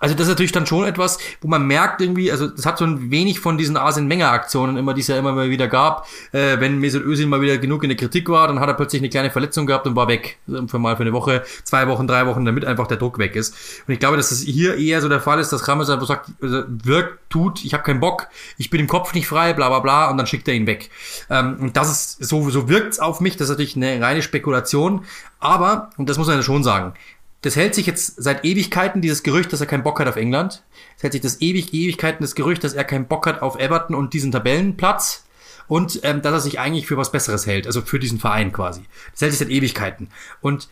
[0.00, 2.86] Also das ist natürlich dann schon etwas, wo man merkt irgendwie, also das hat so
[2.86, 6.06] ein wenig von diesen Arsene Menger Aktionen immer, die es ja immer mal wieder gab.
[6.32, 9.02] Äh, wenn Mesut Özil mal wieder genug in der Kritik war, dann hat er plötzlich
[9.02, 10.38] eine kleine Verletzung gehabt und war weg.
[10.66, 13.54] Für mal für eine Woche, zwei Wochen, drei Wochen, damit einfach der Druck weg ist.
[13.86, 16.30] Und ich glaube, dass das hier eher so der Fall ist, dass Ramos einfach sagt,
[16.40, 19.80] also wirkt, tut, ich habe keinen Bock, ich bin im Kopf nicht frei, bla bla
[19.80, 20.90] bla, und dann schickt er ihn weg.
[21.28, 25.04] Ähm, und das ist, so, so wirkt's auf mich, das ist natürlich eine reine Spekulation.
[25.38, 26.94] Aber, und das muss man ja schon sagen,
[27.42, 30.62] das hält sich jetzt seit Ewigkeiten, dieses Gerücht, dass er keinen Bock hat auf England.
[30.96, 33.96] Es hält sich das ewig, Ewigkeiten das Gerücht, dass er keinen Bock hat auf Everton
[33.96, 35.24] und diesen Tabellenplatz.
[35.66, 38.82] Und ähm, dass er sich eigentlich für was Besseres hält, also für diesen Verein quasi.
[39.12, 40.08] Das hält sich seit Ewigkeiten.
[40.40, 40.68] Und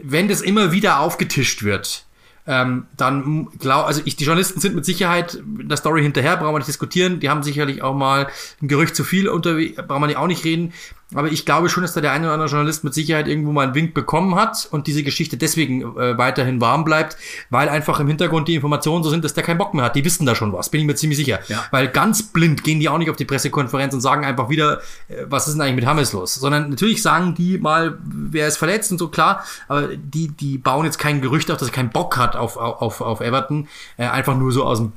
[0.00, 2.04] wenn das immer wieder aufgetischt wird,
[2.46, 6.58] ähm, dann glaub, also ich, die Journalisten sind mit Sicherheit der Story hinterher, brauchen wir
[6.58, 7.18] nicht diskutieren.
[7.18, 8.28] Die haben sicherlich auch mal
[8.62, 10.72] ein Gerücht zu viel unterwegs, brauchen wir auch nicht reden.
[11.14, 13.62] Aber ich glaube schon, dass da der eine oder andere Journalist mit Sicherheit irgendwo mal
[13.62, 17.16] einen Wink bekommen hat und diese Geschichte deswegen äh, weiterhin warm bleibt,
[17.48, 19.94] weil einfach im Hintergrund die Informationen so sind, dass der keinen Bock mehr hat.
[19.94, 21.38] Die wissen da schon was, bin ich mir ziemlich sicher.
[21.46, 21.64] Ja.
[21.70, 25.24] Weil ganz blind gehen die auch nicht auf die Pressekonferenz und sagen einfach wieder, äh,
[25.28, 26.34] was ist denn eigentlich mit Hammes los?
[26.34, 30.86] Sondern natürlich sagen die mal, wer ist verletzt und so, klar, aber die, die bauen
[30.86, 33.68] jetzt kein Gerücht auf, dass er keinen Bock hat auf, auf, auf Everton.
[33.96, 34.92] Äh, einfach nur so aus dem,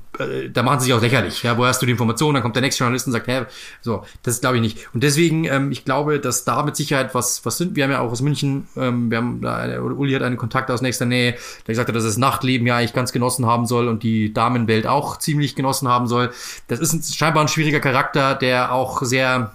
[0.52, 1.44] da machen sie sich auch lächerlich.
[1.44, 2.36] Ja, wo hast du die Informationen?
[2.36, 3.46] Dann kommt der nächste Journalist und sagt, hä,
[3.82, 4.94] so, das glaube ich nicht.
[4.94, 7.76] Und deswegen, ähm, ich glaube, dass da mit Sicherheit was, was sind.
[7.76, 10.70] Wir haben ja auch aus München, ähm, wir haben da, eine, Uli hat einen Kontakt
[10.72, 11.34] aus nächster Nähe,
[11.68, 14.88] der gesagt hat, dass das Nachtleben ja eigentlich ganz genossen haben soll und die Damenwelt
[14.88, 16.32] auch ziemlich genossen haben soll.
[16.68, 19.54] Das ist ein, scheinbar ein schwieriger Charakter, der auch sehr,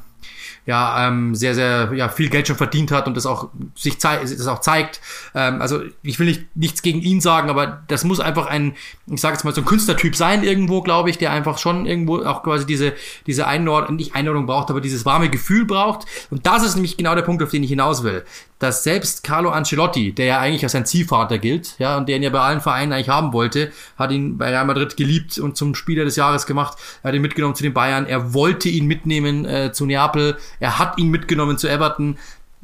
[0.66, 4.46] ja ähm, sehr sehr ja viel Geld schon verdient hat und das auch sich das
[4.46, 5.00] auch zeigt.
[5.34, 8.74] Ähm, also ich will nicht nichts gegen ihn sagen, aber das muss einfach ein
[9.06, 12.22] ich sage jetzt mal so ein Künstlertyp sein irgendwo, glaube ich, der einfach schon irgendwo
[12.24, 12.94] auch quasi diese
[13.26, 17.14] diese Einordnung nicht Einordnung braucht, aber dieses warme Gefühl braucht und das ist nämlich genau
[17.14, 18.24] der Punkt, auf den ich hinaus will
[18.64, 22.22] dass selbst Carlo Ancelotti, der ja eigentlich als sein Ziehvater gilt, ja, und der ihn
[22.22, 25.74] ja bei allen Vereinen eigentlich haben wollte, hat ihn bei Real Madrid geliebt und zum
[25.74, 29.44] Spieler des Jahres gemacht, er hat ihn mitgenommen zu den Bayern, er wollte ihn mitnehmen
[29.44, 32.18] äh, zu Neapel, er hat ihn mitgenommen zu Everton.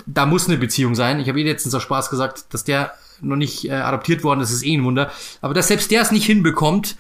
[0.07, 1.21] Da muss eine Beziehung sein.
[1.21, 4.51] Ich habe eh letztens aus Spaß gesagt, dass der noch nicht äh, adoptiert worden ist,
[4.51, 5.13] ist eh ein Wunder.
[5.43, 6.97] Aber dass selbst der es nicht hinbekommt,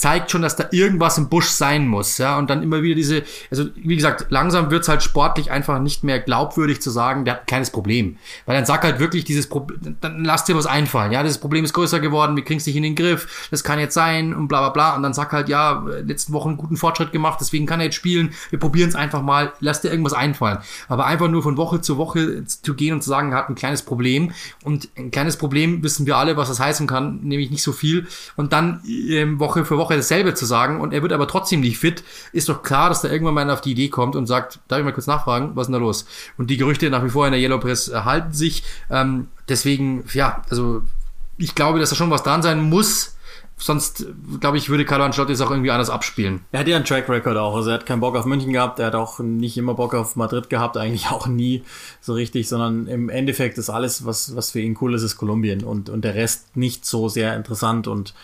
[0.00, 3.22] zeigt schon, dass da irgendwas im Busch sein muss, ja, und dann immer wieder diese,
[3.50, 7.42] also wie gesagt, langsam wird's halt sportlich einfach nicht mehr glaubwürdig zu sagen, der hat
[7.42, 11.12] ein kleines Problem, weil dann sag halt wirklich dieses Problem, dann lass dir was einfallen,
[11.12, 13.94] ja, das Problem ist größer geworden, wir kriegen dich in den Griff, das kann jetzt
[13.94, 14.96] sein und bla bla bla.
[14.96, 18.32] Und dann sag halt, ja, letzten Wochen guten Fortschritt gemacht, deswegen kann er jetzt spielen,
[18.50, 21.98] wir probieren es einfach mal, lass dir irgendwas einfallen, aber einfach nur von Woche zu
[21.98, 24.32] Woche zu gehen und zu sagen, er hat ein kleines Problem.
[24.64, 28.06] Und ein kleines Problem wissen wir alle, was das heißen kann, nämlich nicht so viel.
[28.36, 31.60] Und dann ähm, Woche für Woche Woche dasselbe zu sagen und er wird aber trotzdem
[31.60, 34.60] nicht fit, ist doch klar, dass da irgendwann mal auf die Idee kommt und sagt,
[34.68, 36.06] darf ich mal kurz nachfragen, was ist denn da los?
[36.38, 38.62] Und die Gerüchte nach wie vor in der Yellow Press erhalten sich.
[38.90, 40.82] Ähm, deswegen, ja, also
[41.36, 43.16] ich glaube, dass da schon was dran sein muss.
[43.62, 44.06] Sonst,
[44.40, 46.40] glaube ich, würde Carlo Ancelotti es auch irgendwie anders abspielen.
[46.50, 47.54] Er hat ja einen Track Record auch.
[47.56, 48.78] Also er hat keinen Bock auf München gehabt.
[48.78, 50.78] Er hat auch nicht immer Bock auf Madrid gehabt.
[50.78, 51.62] Eigentlich auch nie
[52.00, 55.62] so richtig, sondern im Endeffekt ist alles, was, was für ihn cool ist, ist Kolumbien.
[55.62, 57.86] Und, und der Rest nicht so sehr interessant.
[57.86, 58.14] Und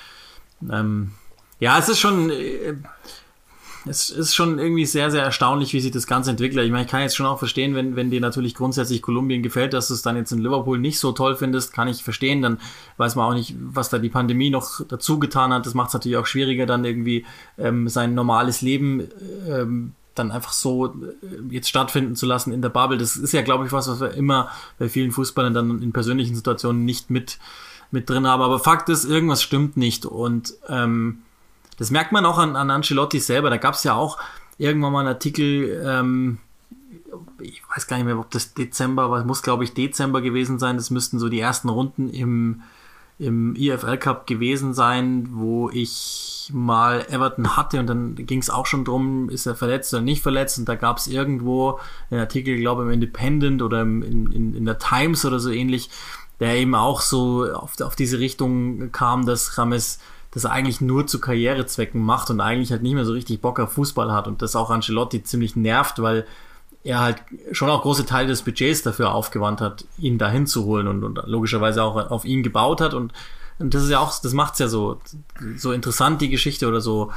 [0.72, 1.10] ähm,
[1.58, 2.74] ja, es ist schon, äh,
[3.88, 6.64] es ist schon irgendwie sehr, sehr erstaunlich, wie sich das Ganze entwickelt.
[6.64, 9.72] Ich meine, ich kann jetzt schon auch verstehen, wenn, wenn dir natürlich grundsätzlich Kolumbien gefällt,
[9.72, 12.42] dass du es dann jetzt in Liverpool nicht so toll findest, kann ich verstehen.
[12.42, 12.58] Dann
[12.96, 15.66] weiß man auch nicht, was da die Pandemie noch dazu getan hat.
[15.66, 17.24] Das macht es natürlich auch schwieriger, dann irgendwie
[17.58, 19.08] ähm, sein normales Leben
[19.48, 20.90] ähm, dann einfach so äh,
[21.50, 22.98] jetzt stattfinden zu lassen in der Bubble.
[22.98, 26.34] Das ist ja, glaube ich, was, was wir immer bei vielen Fußballern dann in persönlichen
[26.34, 27.38] Situationen nicht mit,
[27.92, 28.42] mit drin haben.
[28.42, 30.06] Aber Fakt ist, irgendwas stimmt nicht.
[30.06, 31.22] Und ähm,
[31.76, 33.50] das merkt man auch an, an Ancelotti selber.
[33.50, 34.18] Da gab es ja auch
[34.58, 36.38] irgendwann mal einen Artikel, ähm,
[37.40, 40.76] ich weiß gar nicht mehr, ob das Dezember war, muss glaube ich Dezember gewesen sein.
[40.76, 42.62] Das müssten so die ersten Runden im,
[43.18, 48.66] im IFL Cup gewesen sein, wo ich mal Everton hatte und dann ging es auch
[48.66, 52.56] schon drum, ist er verletzt oder nicht verletzt und da gab es irgendwo einen Artikel,
[52.56, 55.90] glaube ich, im Independent oder im, in, in, in der Times oder so ähnlich,
[56.40, 59.98] der eben auch so auf, auf diese Richtung kam, dass Rames
[60.36, 63.72] das eigentlich nur zu Karrierezwecken macht und eigentlich halt nicht mehr so richtig Bock auf
[63.72, 66.26] Fußball hat und das auch Ancelotti ziemlich nervt, weil
[66.84, 67.22] er halt
[67.52, 71.22] schon auch große Teile des Budgets dafür aufgewandt hat, ihn dahin zu holen und, und
[71.24, 73.14] logischerweise auch auf ihn gebaut hat und,
[73.58, 75.00] und das ist ja auch, das macht's ja so,
[75.56, 77.12] so interessant, die Geschichte oder so,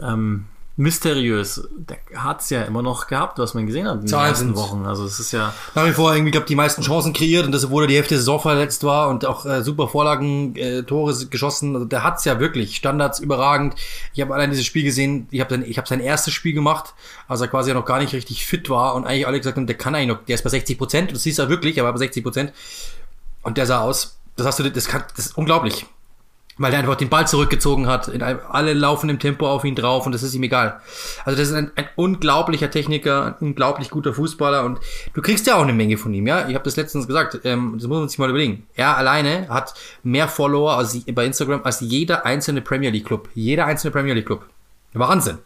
[0.00, 0.44] ähm,
[0.76, 1.68] mysteriös.
[1.76, 4.56] Der hat es ja immer noch gehabt, was man gesehen hat in den Zahlen ersten
[4.56, 4.86] Wochen.
[4.86, 7.64] Also es ist ja nach wie vor irgendwie glaube die meisten Chancen kreiert und das
[7.64, 11.14] obwohl er die Hälfte der Saison verletzt war und auch äh, super Vorlagen, äh, Tore
[11.26, 11.74] geschossen.
[11.74, 13.76] Also der hat's ja wirklich Standards überragend.
[14.14, 15.28] Ich habe allein dieses Spiel gesehen.
[15.30, 16.94] Ich habe sein ich habe sein erstes Spiel gemacht,
[17.28, 19.76] als er quasi noch gar nicht richtig fit war und eigentlich alle gesagt haben, der
[19.76, 21.12] kann eigentlich noch, der ist bei 60 Prozent.
[21.12, 22.52] Das siehst du wirklich, aber bei 60 Prozent
[23.42, 24.18] und der sah aus.
[24.36, 25.86] Das hast du, das kann, das ist unglaublich
[26.58, 28.08] weil er einfach den Ball zurückgezogen hat.
[28.08, 30.80] In einem, alle laufen im Tempo auf ihn drauf und das ist ihm egal.
[31.24, 34.78] Also das ist ein, ein unglaublicher Techniker, ein unglaublich guter Fußballer und
[35.14, 36.48] du kriegst ja auch eine Menge von ihm, ja.
[36.48, 38.66] Ich habe das letztens gesagt, ähm, das muss man sich mal überlegen.
[38.74, 43.28] Er alleine hat mehr Follower als, bei Instagram als jeder einzelne Premier League Club.
[43.34, 44.44] Jeder einzelne Premier League Club.
[44.92, 45.38] Wahnsinn.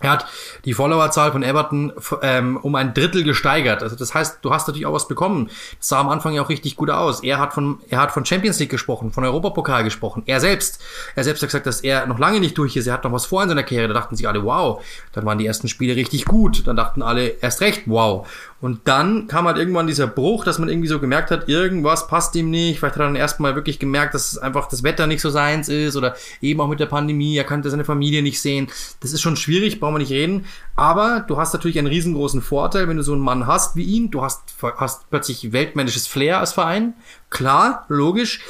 [0.00, 0.26] Er hat
[0.64, 1.92] die Followerzahl von Everton
[2.22, 3.82] ähm, um ein Drittel gesteigert.
[3.82, 5.50] Also das heißt, du hast natürlich auch was bekommen.
[5.78, 7.22] Das sah am Anfang ja auch richtig gut aus.
[7.22, 10.22] Er hat von er hat von Champions League gesprochen, von Europapokal gesprochen.
[10.26, 10.80] Er selbst,
[11.16, 12.86] er selbst hat gesagt, dass er noch lange nicht durch ist.
[12.86, 13.88] Er hat noch was vor in seiner Karriere.
[13.88, 14.84] Da dachten sich alle, wow.
[15.12, 16.66] Dann waren die ersten Spiele richtig gut.
[16.66, 18.26] Dann dachten alle erst recht, wow.
[18.60, 22.34] Und dann kam halt irgendwann dieser Bruch, dass man irgendwie so gemerkt hat, irgendwas passt
[22.34, 22.80] ihm nicht.
[22.80, 25.96] Vielleicht hat er dann erstmal wirklich gemerkt, dass einfach das Wetter nicht so seins ist
[25.96, 28.66] oder eben auch mit der Pandemie, er kannte seine Familie nicht sehen.
[28.98, 30.46] Das ist schon schwierig, brauchen wir nicht reden.
[30.74, 34.10] Aber du hast natürlich einen riesengroßen Vorteil, wenn du so einen Mann hast wie ihn.
[34.10, 36.94] Du hast, hast plötzlich weltmännisches Flair als Verein.
[37.30, 38.40] Klar, logisch.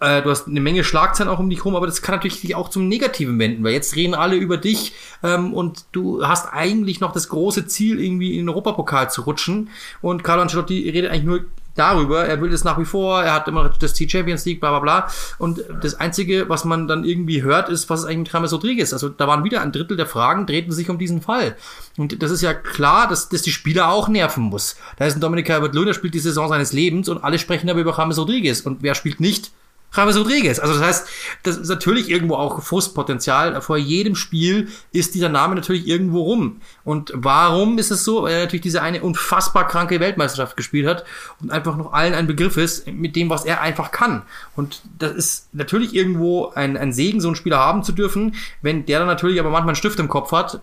[0.00, 2.54] Äh, du hast eine Menge Schlagzeilen auch um dich rum, aber das kann natürlich sich
[2.54, 4.92] auch zum Negativen wenden, weil jetzt reden alle über dich
[5.22, 9.70] ähm, und du hast eigentlich noch das große Ziel, irgendwie in den Europapokal zu rutschen.
[10.00, 11.40] Und Carlo Ancelotti redet eigentlich nur
[11.78, 12.26] darüber.
[12.26, 15.10] Er will das nach wie vor, er hat immer das T-Champions League, bla bla bla.
[15.38, 18.92] Und das Einzige, was man dann irgendwie hört, ist, was ist eigentlich mit James Rodriguez?
[18.92, 21.56] Also da waren wieder ein Drittel der Fragen, drehten sich um diesen Fall.
[21.96, 24.76] Und das ist ja klar, dass, dass die Spieler auch nerven muss.
[24.96, 27.94] Da ist ein Dominik Calvert-Lewin, spielt die Saison seines Lebens und alle sprechen aber über
[27.96, 28.60] James Rodriguez.
[28.62, 29.52] Und wer spielt nicht?
[29.94, 30.58] James Rodriguez.
[30.58, 31.08] Also das heißt,
[31.44, 33.60] das ist natürlich irgendwo auch Frustpotenzial.
[33.62, 36.60] Vor jedem Spiel ist dieser Name natürlich irgendwo rum.
[36.84, 38.22] Und warum ist es so?
[38.22, 41.04] Weil er natürlich diese eine unfassbar kranke Weltmeisterschaft gespielt hat
[41.40, 44.22] und einfach noch allen ein Begriff ist mit dem, was er einfach kann.
[44.56, 48.34] Und das ist natürlich irgendwo ein, ein Segen, so einen Spieler haben zu dürfen.
[48.60, 50.60] Wenn der dann natürlich aber manchmal einen Stift im Kopf hat,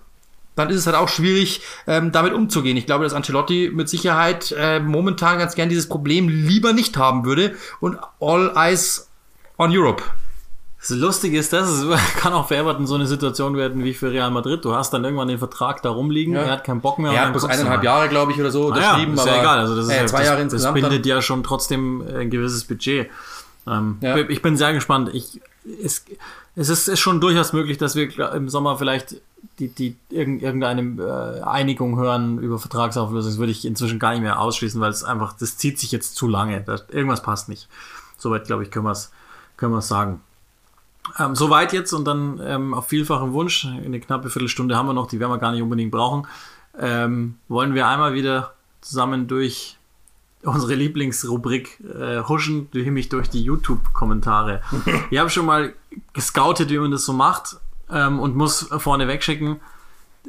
[0.56, 2.78] dann ist es halt auch schwierig, ähm, damit umzugehen.
[2.78, 7.26] Ich glaube, dass Ancelotti mit Sicherheit äh, momentan ganz gern dieses Problem lieber nicht haben
[7.26, 9.10] würde und all eyes
[9.58, 10.04] on Europe.
[10.80, 14.12] Das Lustige ist, das es kann auch für Everton so eine Situation werden wie für
[14.12, 14.64] Real Madrid.
[14.64, 16.42] Du hast dann irgendwann den Vertrag da rumliegen, ja.
[16.42, 17.12] er hat keinen Bock mehr.
[17.12, 19.16] Er hat bloß eineinhalb Jahre, glaube ich, oder so unterschrieben.
[19.16, 19.60] Naja, ist ja egal.
[19.60, 20.78] Also das ist äh, zwei Jahre das, insgesamt.
[20.78, 23.10] Das bindet ja schon trotzdem ein gewisses Budget.
[23.68, 24.18] Ähm, ja.
[24.18, 25.10] Ich bin sehr gespannt.
[25.14, 25.42] Ich,
[25.84, 26.06] es,
[26.56, 29.16] es ist, ist schon durchaus möglich, dass wir im Sommer vielleicht
[29.60, 33.32] die, die irgendeine äh, Einigung hören über Vertragsauflösung.
[33.32, 36.16] Das würde ich inzwischen gar nicht mehr ausschließen, weil es einfach, das zieht sich jetzt
[36.16, 36.62] zu lange.
[36.62, 37.68] Das, irgendwas passt nicht.
[38.18, 39.12] Soweit, glaube ich, können wir es
[39.58, 40.22] können wir sagen.
[41.20, 45.08] Ähm, soweit jetzt und dann ähm, auf vielfachen Wunsch, eine knappe Viertelstunde haben wir noch,
[45.08, 46.28] die werden wir gar nicht unbedingt brauchen,
[46.80, 49.78] ähm, wollen wir einmal wieder zusammen durch
[50.44, 54.62] unsere Lieblingsrubrik äh, huschen, nämlich durch die YouTube-Kommentare.
[55.10, 55.74] ich habe schon mal
[56.14, 57.58] gescoutet, wie man das so macht
[57.90, 59.60] ähm, und muss vorne wegschicken,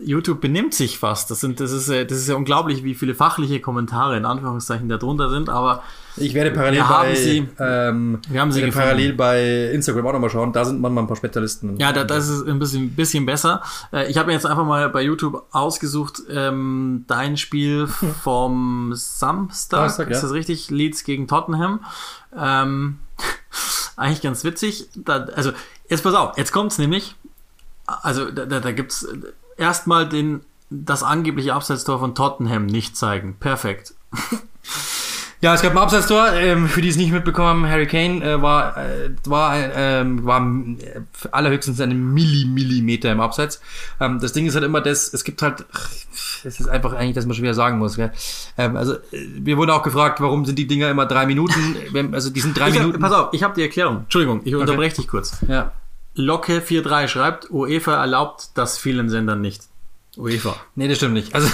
[0.02, 1.30] YouTube benimmt sich fast.
[1.30, 5.30] Das, sind, das, ist, das ist ja unglaublich, wie viele fachliche Kommentare in Anführungszeichen darunter
[5.30, 5.82] sind, aber
[6.18, 10.12] ich werde parallel wir bei, sie, ähm, wir haben sie werde parallel bei Instagram auch
[10.14, 10.52] nochmal schauen.
[10.52, 11.78] Da sind manchmal ein paar Spezialisten.
[11.78, 13.62] Ja, da, das ist ein bisschen, bisschen besser.
[13.92, 17.86] Äh, ich habe mir jetzt einfach mal bei YouTube ausgesucht, ähm, dein Spiel
[18.22, 20.22] vom Samstag, Samstag ist ja.
[20.22, 20.70] das richtig?
[20.70, 21.80] Leeds gegen Tottenham.
[22.36, 22.98] Ähm,
[23.96, 24.88] eigentlich ganz witzig.
[24.94, 25.52] Da, also,
[25.88, 27.14] jetzt pass auf, jetzt kommt's nämlich.
[27.86, 29.06] Also, da, da, da gibt's
[29.56, 33.36] erstmal den, das angebliche Abseitstor von Tottenham nicht zeigen.
[33.38, 33.94] Perfekt.
[35.42, 36.32] Ja, es gab ein Abseitstor.
[36.32, 40.40] Ähm, für die es nicht mitbekommen haben, Harry Kane äh, war, äh, war, ähm, war
[40.40, 41.00] äh,
[41.30, 43.60] allerhöchstens eine Millimillimeter im Abseits.
[44.00, 45.66] Ähm, das Ding ist halt immer das, es gibt halt,
[46.42, 47.96] es ist einfach eigentlich, dass man schon wieder sagen muss.
[47.96, 48.12] Gell?
[48.56, 51.76] Ähm, also, äh, wir wurden auch gefragt, warum sind die Dinger immer drei Minuten?
[52.12, 52.94] also, die sind drei ich Minuten.
[53.02, 53.98] Hab, pass auf, ich habe die Erklärung.
[53.98, 55.02] Entschuldigung, ich unterbreche okay.
[55.02, 55.38] dich kurz.
[55.46, 55.72] Ja.
[56.16, 59.62] Locke 4.3 schreibt, UEFA erlaubt das vielen Sendern nicht.
[60.16, 60.56] UEFA.
[60.74, 61.34] Nee, das stimmt nicht.
[61.34, 61.48] Also,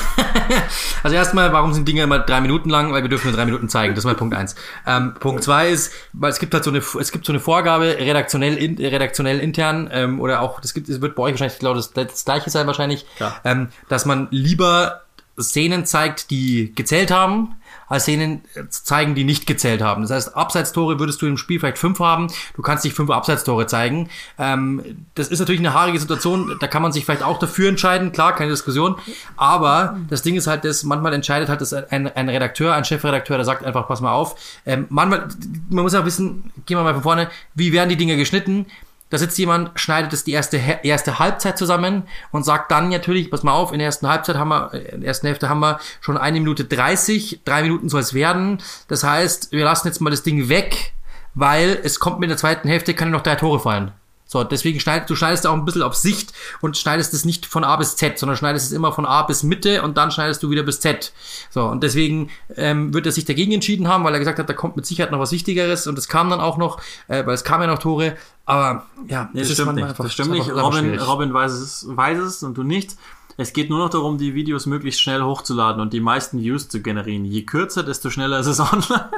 [1.03, 2.93] also erstmal, warum sind Dinge immer drei Minuten lang?
[2.93, 3.95] Weil wir dürfen nur drei Minuten zeigen.
[3.95, 4.55] Das ist mal Punkt eins.
[4.87, 7.97] Ähm, Punkt zwei ist, weil es gibt halt so eine, es gibt so eine Vorgabe,
[7.99, 11.77] redaktionell, in, redaktionell intern, ähm, oder auch, das gibt, es wird bei euch wahrscheinlich, glaube
[11.77, 13.05] das, das gleiche sein wahrscheinlich,
[13.45, 15.03] ähm, dass man lieber
[15.41, 17.57] Szenen zeigt, die gezählt haben,
[17.89, 20.03] als Szenen zeigen, die nicht gezählt haben.
[20.03, 23.67] Das heißt, Abseitstore würdest du im Spiel vielleicht fünf haben, du kannst nicht fünf Abseitstore
[23.67, 24.09] zeigen.
[24.39, 28.13] Ähm, das ist natürlich eine haarige Situation, da kann man sich vielleicht auch dafür entscheiden,
[28.13, 28.97] klar, keine Diskussion.
[29.37, 33.37] Aber das Ding ist halt, dass manchmal entscheidet halt dass ein, ein Redakteur, ein Chefredakteur,
[33.37, 34.37] der sagt einfach, pass mal auf.
[34.67, 35.29] Ähm, manchmal,
[35.71, 38.67] man muss ja wissen, gehen wir mal von vorne, wie werden die Dinge geschnitten?
[39.13, 43.43] Da sitzt jemand, schneidet es die erste, erste Halbzeit zusammen und sagt dann natürlich, pass
[43.43, 46.17] mal auf, in der ersten Halbzeit haben wir, in der ersten Hälfte haben wir schon
[46.17, 48.63] eine Minute 30, drei Minuten soll es werden.
[48.89, 50.95] Das heißt, wir lassen jetzt mal das Ding weg,
[51.35, 53.93] weil es kommt mit der zweiten Hälfte, kann noch drei Tore fallen.
[54.33, 57.65] So, deswegen schneidest du schneidest auch ein bisschen auf Sicht und schneidest es nicht von
[57.65, 60.49] A bis Z, sondern schneidest es immer von A bis Mitte und dann schneidest du
[60.49, 61.13] wieder bis Z.
[61.51, 64.55] So, und deswegen ähm, wird er sich dagegen entschieden haben, weil er gesagt hat, da
[64.55, 67.45] kommt mit Sicherheit noch was Wichtigeres und es kam dann auch noch, äh, weil es
[67.45, 68.17] kam ja noch Tore.
[68.47, 69.85] Aber ja, nee, das, das stimmt nicht.
[69.85, 70.51] Einfach, das stimmt nicht.
[70.51, 72.97] Robin, Robin weiß es, weiß es und du nicht.
[73.37, 76.81] Es geht nur noch darum, die Videos möglichst schnell hochzuladen und die meisten Views zu
[76.81, 77.27] generieren.
[77.27, 79.11] Je kürzer, desto schneller ist es online.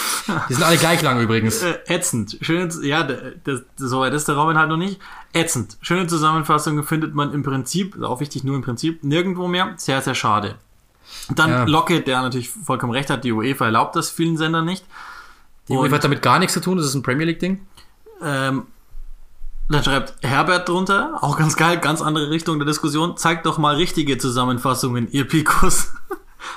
[0.48, 1.62] Die sind alle gleich lang übrigens.
[1.62, 2.38] Äh, ätzend.
[2.40, 5.00] Schön, ja, das, so weit ist der Robin halt noch nicht.
[5.32, 5.76] Ätzend.
[5.82, 9.74] Schöne Zusammenfassung findet man im Prinzip, auch wichtig, nur im Prinzip, nirgendwo mehr.
[9.76, 10.56] Sehr, sehr schade.
[11.34, 11.64] Dann ja.
[11.64, 14.84] Locke, der natürlich vollkommen recht hat, die UEFA erlaubt das vielen Sendern nicht.
[15.68, 17.60] Die UEFA hat damit gar nichts zu tun, das ist ein Premier League-Ding.
[18.22, 18.66] Ähm,
[19.68, 23.16] dann schreibt Herbert drunter, auch ganz geil, ganz andere Richtung der Diskussion.
[23.16, 25.92] Zeigt doch mal richtige Zusammenfassungen, ihr Pikus.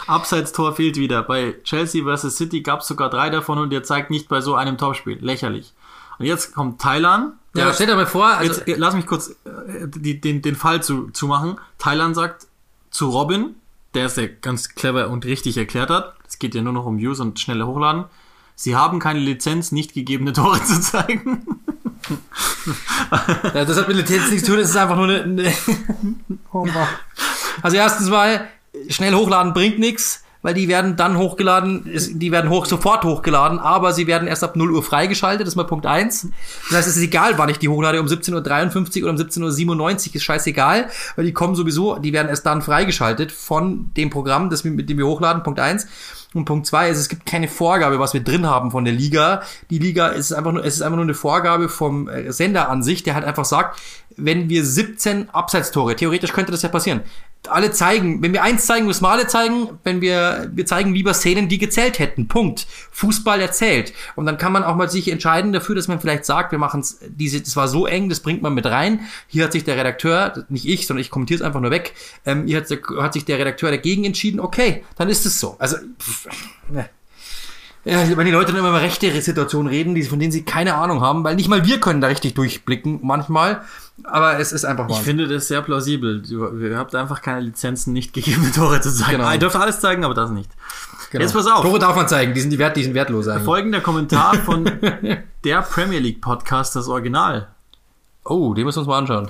[0.08, 1.24] Abseits-Tor fehlt wieder.
[1.24, 2.36] Bei Chelsea vs.
[2.36, 5.18] City gab es sogar drei davon und der zeigt nicht bei so einem Topspiel.
[5.20, 5.74] Lächerlich.
[6.18, 7.34] Und jetzt kommt Thailand.
[7.56, 10.84] Ja, stell dir mal vor, also jetzt, lass mich kurz äh, die, den, den Fall
[10.84, 11.58] zu, zu machen.
[11.78, 12.48] Thailand sagt
[12.90, 13.56] zu Robin,
[13.94, 16.98] der es ja ganz clever und richtig erklärt hat, es geht ja nur noch um
[16.98, 18.06] Views und schnelle Hochladen,
[18.56, 21.46] sie haben keine Lizenz, nicht gegebene Tore zu zeigen.
[23.54, 25.54] Ja, das hat mit Lizenz nichts zu tun, das ist einfach nur eine.
[27.62, 28.48] also erstens mal,
[28.90, 33.94] schnell hochladen bringt nichts, weil die werden dann hochgeladen, die werden hoch, sofort hochgeladen, aber
[33.94, 36.28] sie werden erst ab 0 Uhr freigeschaltet, das ist mal Punkt eins.
[36.70, 40.10] Das heißt, es ist egal, wann ich die hochlade, um 17.53 Uhr oder um 17.97
[40.10, 44.52] Uhr ist scheißegal, weil die kommen sowieso, die werden erst dann freigeschaltet von dem Programm,
[44.52, 45.88] das wir, mit dem wir hochladen, Punkt eins.
[46.36, 49.42] Und Punkt zwei ist, es gibt keine Vorgabe, was wir drin haben von der Liga.
[49.70, 52.84] Die Liga ist einfach nur, es ist einfach nur eine Vorgabe vom äh, Sender an
[52.84, 53.80] sich, der halt einfach sagt,
[54.18, 57.02] wenn wir 17 Abseitstore, theoretisch könnte das ja passieren.
[57.50, 59.80] Alle zeigen, wenn wir eins zeigen, müssen wir alle zeigen.
[59.84, 62.28] Wenn wir, wir zeigen lieber Szenen, die gezählt hätten.
[62.28, 62.68] Punkt.
[62.92, 63.94] Fußball erzählt.
[64.16, 66.82] Und dann kann man auch mal sich entscheiden dafür, dass man vielleicht sagt, wir machen
[66.82, 69.02] es, diese, das war so eng, das bringt man mit rein.
[69.28, 71.94] Hier hat sich der Redakteur, nicht ich, sondern ich kommentiere es einfach nur weg,
[72.26, 72.70] ähm, hier hat,
[73.02, 75.56] hat sich der Redakteur dagegen entschieden, okay, dann ist es so.
[75.60, 76.28] Also, pff,
[76.70, 76.90] ne.
[77.86, 80.74] Ja, wenn die Leute dann immer über rechte Situationen reden, die, von denen sie keine
[80.74, 83.62] Ahnung haben, weil nicht mal wir können da richtig durchblicken manchmal,
[84.04, 85.06] aber es ist einfach Ich Wahnsinn.
[85.06, 86.24] finde das sehr plausibel.
[86.28, 89.20] Ihr habt einfach keine Lizenzen, nicht gegebene Tore zu zeigen.
[89.20, 89.32] Genau.
[89.32, 90.50] Ihr dürft alles zeigen, aber das nicht.
[91.12, 91.24] Genau.
[91.24, 91.62] Jetzt pass auf.
[91.62, 93.46] Tore darf man zeigen, die sind, die wert, die sind wertlos eigentlich.
[93.46, 94.66] Folgender Kommentar von
[95.44, 97.50] der Premier League Podcast, das Original.
[98.24, 99.30] Oh, den müssen wir uns mal anschauen.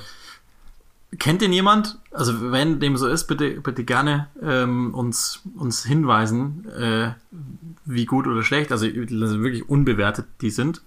[1.20, 1.97] Kennt den jemand?
[2.12, 7.12] Also wenn dem so ist, bitte, bitte gerne ähm, uns, uns hinweisen, äh,
[7.86, 10.81] wie gut oder schlecht, also also wirklich unbewertet die sind.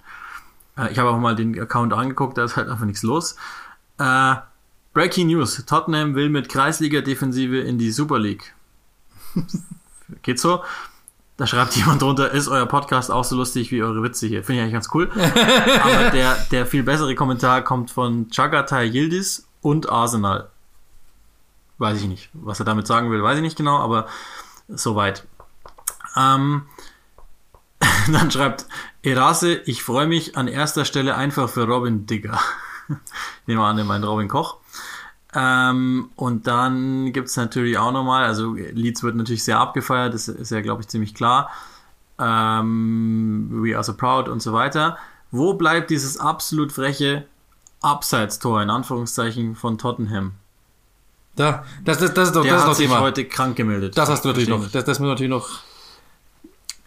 [0.76, 3.36] Äh, ich habe auch mal den Account angeguckt, da ist halt einfach nichts los.
[3.99, 4.36] Äh,
[4.94, 5.64] Breaking News.
[5.66, 8.55] Tottenham will mit Kreisliga-Defensive in die Super League.
[10.22, 10.62] Geht so.
[11.36, 14.42] Da schreibt jemand drunter, ist euer Podcast auch so lustig wie eure Witze hier.
[14.42, 15.09] Finde ich eigentlich ganz cool.
[15.82, 20.51] Aber der, der viel bessere Kommentar kommt von Chagatai Yildiz und Arsenal.
[21.78, 22.30] Weiß ich nicht.
[22.32, 24.09] Was er damit sagen will, weiß ich nicht genau, aber
[24.66, 25.24] soweit.
[26.17, 26.63] Ähm,
[28.13, 28.67] dann schreibt
[29.03, 32.39] Erase, ich freue mich an erster Stelle einfach für Robin Digger.
[33.47, 34.59] Nehmen wir an, er meint Robin Koch.
[35.35, 40.51] Ähm, und dann gibt's natürlich auch nochmal, also Leeds wird natürlich sehr abgefeiert, das ist
[40.51, 41.51] ja, glaube ich, ziemlich klar.
[42.19, 44.97] Ähm, we are so proud und so weiter.
[45.31, 47.27] Wo bleibt dieses absolut freche
[47.83, 50.33] Abseits-Tor in Anführungszeichen von Tottenham?
[51.37, 53.01] Da, das, das, das ist doch, Der das ist hat sich Thema.
[53.01, 53.97] heute krank gemeldet.
[53.97, 54.63] Das hast du natürlich noch.
[54.71, 55.61] Das, das müssen wir natürlich noch.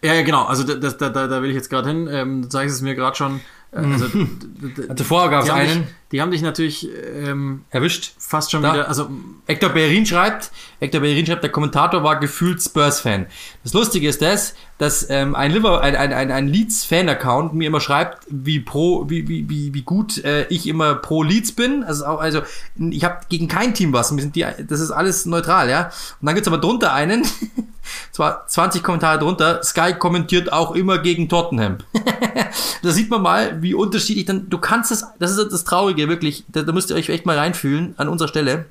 [0.04, 0.44] Ja, ja, genau.
[0.44, 2.08] Also das, da, da, da will ich jetzt gerade hin.
[2.10, 3.40] Ähm, du zeigst es mir gerade schon.
[3.72, 8.12] Äh, Also, d- Also vorher gab es einen dich, die haben dich natürlich ähm, erwischt.
[8.18, 8.74] fast schon Da.
[8.74, 8.88] wieder.
[8.88, 9.10] Also
[9.46, 13.26] Hector Bellerin schreibt, Hector Bellerin schreibt, der Kommentator war gefühlt Spurs-Fan.
[13.64, 17.80] Das Lustige ist das, dass ähm, ein, Liver, ein, ein, ein, ein Leeds-Fan-Account mir immer
[17.80, 21.84] schreibt, wie pro, wie, wie, wie, wie gut äh, ich immer pro Leeds bin.
[21.84, 22.42] Also, auch, also
[22.76, 24.14] ich habe gegen kein Team was.
[24.14, 25.92] Wir sind die, das ist alles neutral, ja.
[26.20, 27.24] Und dann gibt's aber drunter einen,
[28.12, 31.78] zwar 20 Kommentare drunter, Sky kommentiert auch immer gegen Tottenham.
[32.82, 36.44] da sieht man mal, wie unterschiedlich dann, du kannst es, das ist das Traurige, wirklich,
[36.48, 38.66] da, da müsst ihr euch echt mal reinfühlen, an unserer Stelle.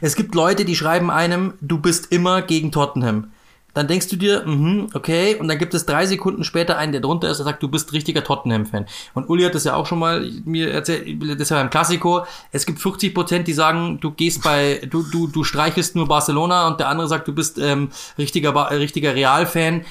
[0.00, 3.30] Es gibt Leute, die schreiben einem, du bist immer gegen Tottenham.
[3.72, 7.00] Dann denkst du dir, mhm, okay, und dann gibt es drei Sekunden später einen, der
[7.00, 8.86] drunter ist, der sagt, du bist richtiger Tottenham-Fan.
[9.14, 12.24] Und Uli hat das ja auch schon mal mir erzählt, das ist ja ein Klassiko.
[12.50, 16.66] Es gibt 50 Prozent, die sagen, du gehst bei, du, du, du streichelst nur Barcelona
[16.66, 19.84] und der andere sagt, du bist ähm, richtiger, Ba- richtiger Real-Fan.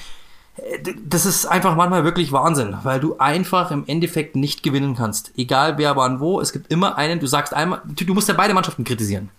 [0.56, 5.32] Äh, Das ist einfach manchmal wirklich Wahnsinn, weil du einfach im Endeffekt nicht gewinnen kannst.
[5.36, 8.54] Egal wer wann wo, es gibt immer einen, du sagst einmal, du musst ja beide
[8.54, 9.30] Mannschaften kritisieren.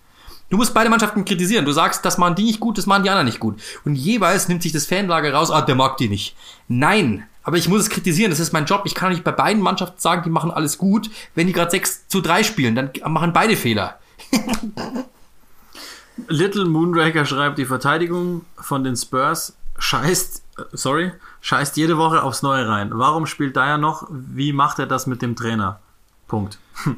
[0.50, 1.64] Du musst beide Mannschaften kritisieren.
[1.64, 3.58] Du sagst, das machen die nicht gut, das machen die anderen nicht gut.
[3.86, 6.36] Und jeweils nimmt sich das Fanlager raus, ah, der mag die nicht.
[6.68, 8.82] Nein, aber ich muss es kritisieren, das ist mein Job.
[8.84, 11.10] Ich kann nicht bei beiden Mannschaften sagen, die machen alles gut.
[11.34, 13.98] Wenn die gerade 6 zu 3 spielen, dann machen beide Fehler.
[16.28, 20.41] Little Moonraker schreibt, die Verteidigung von den Spurs scheißt,
[20.72, 22.90] sorry, scheißt jede Woche aufs Neue rein.
[22.94, 24.06] Warum spielt Dyer noch?
[24.10, 25.80] Wie macht er das mit dem Trainer?
[26.28, 26.58] Punkt.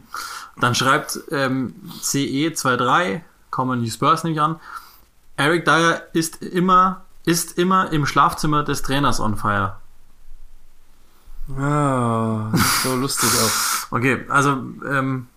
[0.61, 4.61] Dann schreibt ähm, CE23, kommen die Spurs nämlich an,
[5.37, 9.77] Eric Dyer ist immer, ist immer im Schlafzimmer des Trainers on fire.
[11.59, 12.51] Ah,
[12.83, 13.51] so lustig auch.
[13.91, 14.51] Okay, also
[14.91, 15.29] ähm,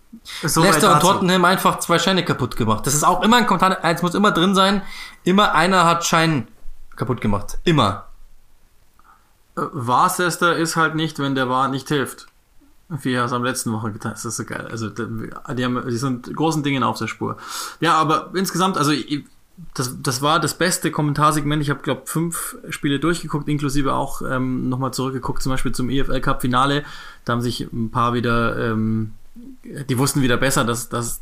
[0.42, 2.86] so Leicester und Tottenham einfach zwei Scheine kaputt gemacht.
[2.86, 4.82] Das ist auch immer ein Kommentar, eins muss immer drin sein.
[5.22, 6.48] Immer einer hat Schein
[6.96, 7.58] kaputt gemacht.
[7.62, 8.07] Immer.
[9.72, 12.26] Warcester ist halt nicht, wenn der War nicht hilft.
[12.88, 14.16] Wie er es am letzten Woche getan hat.
[14.16, 14.66] Das ist so geil.
[14.70, 17.36] Also, die, haben, die sind großen Dingen auf der Spur.
[17.80, 18.92] Ja, aber insgesamt, also,
[19.74, 21.62] das, das war das beste Kommentarsegment.
[21.62, 26.20] Ich habe, glaube fünf Spiele durchgeguckt, inklusive auch ähm, nochmal zurückgeguckt, zum Beispiel zum EFL
[26.20, 26.84] Cup Finale.
[27.24, 29.12] Da haben sich ein paar wieder, ähm,
[29.64, 31.20] die wussten wieder besser, dass, dass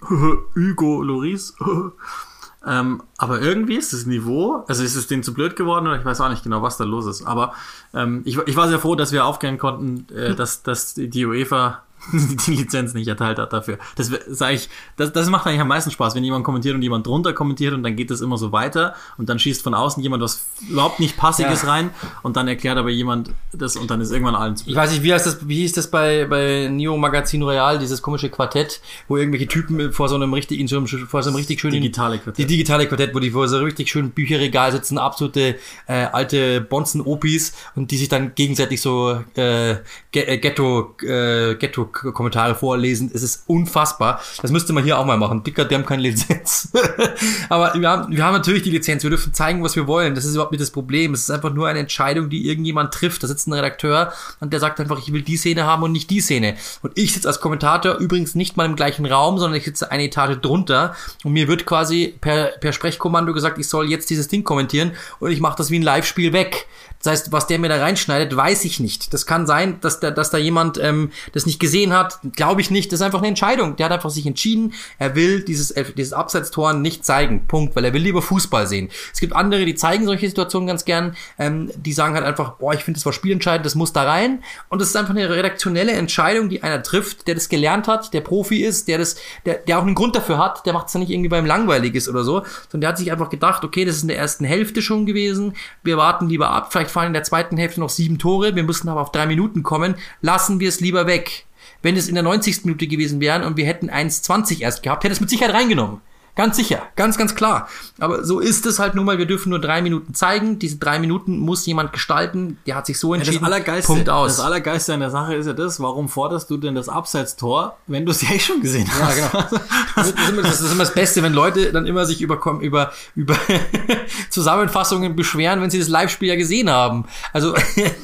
[0.56, 1.54] Hugo Loris
[2.66, 6.04] ähm, aber irgendwie ist das Niveau, also ist es denen zu blöd geworden oder ich
[6.04, 7.24] weiß auch nicht genau, was da los ist.
[7.24, 7.54] Aber
[7.94, 11.82] ähm, ich, ich war sehr froh, dass wir aufklären konnten, äh, dass, dass die UEFA
[12.46, 13.78] die Lizenz nicht erteilt hat dafür.
[13.96, 17.06] Das sage ich, das, das macht eigentlich am meisten Spaß, wenn jemand kommentiert und jemand
[17.06, 20.22] drunter kommentiert und dann geht es immer so weiter und dann schießt von außen jemand
[20.22, 21.68] was überhaupt nicht Passiges ja.
[21.68, 21.90] rein
[22.22, 25.02] und dann erklärt aber jemand das und dann ist irgendwann allen zu Ich weiß nicht,
[25.02, 29.16] wie heißt das, wie hieß das bei, bei Neo Magazin Royal, dieses komische Quartett, wo
[29.16, 30.68] irgendwelche Typen vor so einem richtig,
[31.08, 32.38] vor so einem richtig schönen digitale Quartett.
[32.38, 36.60] Die digitale Quartett, wo die vor so einem richtig schönen Bücherregal sitzen, absolute äh, alte
[36.60, 39.76] Bonzen-Opis und die sich dann gegenseitig so äh,
[40.12, 43.10] Ghetto, äh, Ghetto Kommentare vorlesen.
[43.12, 44.20] Es ist unfassbar.
[44.42, 45.42] Das müsste man hier auch mal machen.
[45.42, 46.72] Dicker, die haben keine Lizenz.
[47.48, 49.02] Aber wir haben, wir haben natürlich die Lizenz.
[49.02, 50.14] Wir dürfen zeigen, was wir wollen.
[50.14, 51.14] Das ist überhaupt nicht das Problem.
[51.14, 53.22] Es ist einfach nur eine Entscheidung, die irgendjemand trifft.
[53.22, 56.10] Da sitzt ein Redakteur und der sagt einfach, ich will die Szene haben und nicht
[56.10, 56.56] die Szene.
[56.82, 60.04] Und ich sitze als Kommentator übrigens nicht mal im gleichen Raum, sondern ich sitze eine
[60.04, 60.94] Etage drunter
[61.24, 65.30] und mir wird quasi per, per Sprechkommando gesagt, ich soll jetzt dieses Ding kommentieren und
[65.30, 66.66] ich mache das wie ein Live-Spiel weg.
[67.02, 69.12] Das heißt, was der mir da reinschneidet, weiß ich nicht.
[69.12, 72.18] Das kann sein, dass da, dass da jemand ähm, das nicht gesehen hat.
[72.34, 72.92] Glaube ich nicht.
[72.92, 73.76] Das ist einfach eine Entscheidung.
[73.76, 77.46] Der hat einfach sich entschieden, er will dieses, dieses Abseitstor nicht zeigen.
[77.46, 77.76] Punkt.
[77.76, 78.88] Weil er will lieber Fußball sehen.
[79.12, 81.16] Es gibt andere, die zeigen solche Situationen ganz gern.
[81.38, 84.42] Ähm, die sagen halt einfach, boah, ich finde, das war spielentscheidend, das muss da rein.
[84.68, 88.20] Und das ist einfach eine redaktionelle Entscheidung, die einer trifft, der das gelernt hat, der
[88.20, 90.64] Profi ist, der das, der, der auch einen Grund dafür hat.
[90.66, 93.12] Der macht es ja nicht irgendwie beim langweilig ist oder so, sondern der hat sich
[93.12, 95.54] einfach gedacht, okay, das ist in der ersten Hälfte schon gewesen.
[95.82, 96.72] Wir warten lieber ab.
[96.72, 99.62] Vielleicht fallen in der zweiten Hälfte noch sieben Tore, wir müssen aber auf drei Minuten
[99.62, 101.46] kommen, lassen wir es lieber weg.
[101.82, 102.64] Wenn es in der 90.
[102.64, 106.00] Minute gewesen wäre und wir hätten 1,20 erst gehabt, hätte es mit Sicherheit reingenommen.
[106.36, 107.66] Ganz sicher, ganz, ganz klar.
[107.98, 110.58] Aber so ist es halt nun mal, wir dürfen nur drei Minuten zeigen.
[110.58, 113.36] Diese drei Minuten muss jemand gestalten, der hat sich so entschieden.
[113.36, 114.36] Ja, das, Allergeiste, Punkt aus.
[114.36, 118.04] das Allergeiste an der Sache ist ja das, warum forderst du denn das Abseitstor, wenn
[118.04, 119.16] du es ja eh schon gesehen hast?
[119.16, 119.60] Ja, genau.
[119.96, 122.92] Das ist, immer, das ist immer das Beste, wenn Leute dann immer sich über, über,
[123.14, 123.36] über
[124.30, 127.06] Zusammenfassungen beschweren, wenn sie das Live-Spiel ja gesehen haben.
[127.32, 127.54] Also,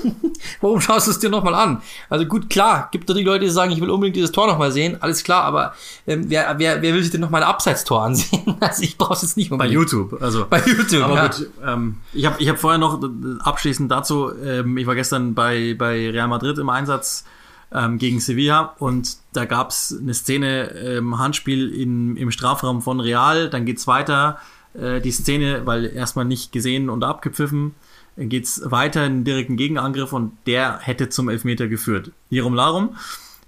[0.62, 1.82] warum schaust du es dir nochmal an?
[2.08, 4.72] Also gut, klar, gibt da die Leute, die sagen, ich will unbedingt dieses Tor nochmal
[4.72, 5.74] sehen, alles klar, aber
[6.06, 8.21] ähm, wer, wer, wer will sich denn nochmal ein Abseitstor ansehen?
[8.22, 8.56] Sehen.
[8.60, 9.74] Also ich brauche es jetzt nicht unbedingt.
[9.74, 10.46] Bei YouTube, also.
[10.48, 11.26] Bei YouTube, aber ja.
[11.26, 11.50] gut.
[11.64, 13.02] Ähm, ich habe ich hab vorher noch
[13.40, 17.24] abschließend dazu, ähm, ich war gestern bei, bei Real Madrid im Einsatz
[17.72, 23.00] ähm, gegen Sevilla und da gab es eine Szene, ähm, Handspiel in, im Strafraum von
[23.00, 24.38] Real, dann geht's weiter,
[24.74, 27.74] äh, die Szene, weil erstmal nicht gesehen und abgepfiffen,
[28.16, 32.12] geht's weiter in den direkten Gegenangriff und der hätte zum Elfmeter geführt.
[32.30, 32.96] Lirum Larum.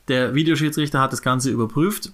[0.09, 2.12] Der Videoschiedsrichter hat das Ganze überprüft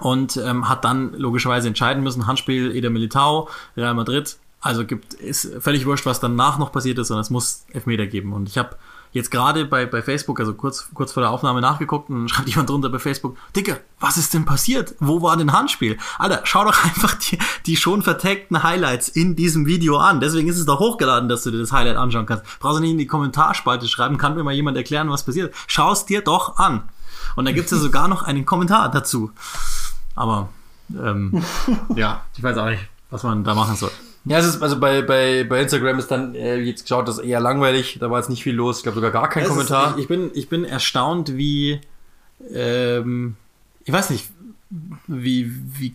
[0.00, 4.36] und ähm, hat dann logischerweise entscheiden müssen, Handspiel Eder Militao, Real Madrid.
[4.60, 8.32] Also gibt ist völlig wurscht, was danach noch passiert ist, sondern es muss Elfmeter geben.
[8.32, 8.76] Und ich habe
[9.12, 12.70] jetzt gerade bei, bei Facebook, also kurz, kurz vor der Aufnahme nachgeguckt und schreibt jemand
[12.70, 14.94] drunter bei Facebook, Dicke, was ist denn passiert?
[15.00, 15.98] Wo war denn Handspiel?
[16.18, 20.20] Alter, schau doch einfach die, die schon vertagten Highlights in diesem Video an.
[20.20, 22.44] Deswegen ist es doch hochgeladen, dass du dir das Highlight anschauen kannst.
[22.60, 25.54] Brauchst du nicht in die Kommentarspalte schreiben, kann mir mal jemand erklären, was passiert.
[25.66, 26.88] Schau es dir doch an.
[27.36, 29.30] Und da gibt's ja sogar noch einen Kommentar dazu.
[30.14, 30.48] Aber
[30.90, 31.42] ähm,
[31.94, 33.90] ja, ich weiß auch nicht, was man da machen soll.
[34.24, 37.38] Ja, es ist also bei, bei, bei Instagram ist dann äh, jetzt geschaut, das eher
[37.38, 37.98] langweilig.
[38.00, 38.78] Da war jetzt nicht viel los.
[38.78, 39.90] Ich glaube sogar gar kein es Kommentar.
[39.90, 41.80] Ist, ich, ich, bin, ich bin erstaunt, wie
[42.52, 43.36] ähm,
[43.84, 44.28] ich weiß nicht,
[45.06, 45.94] wie, wie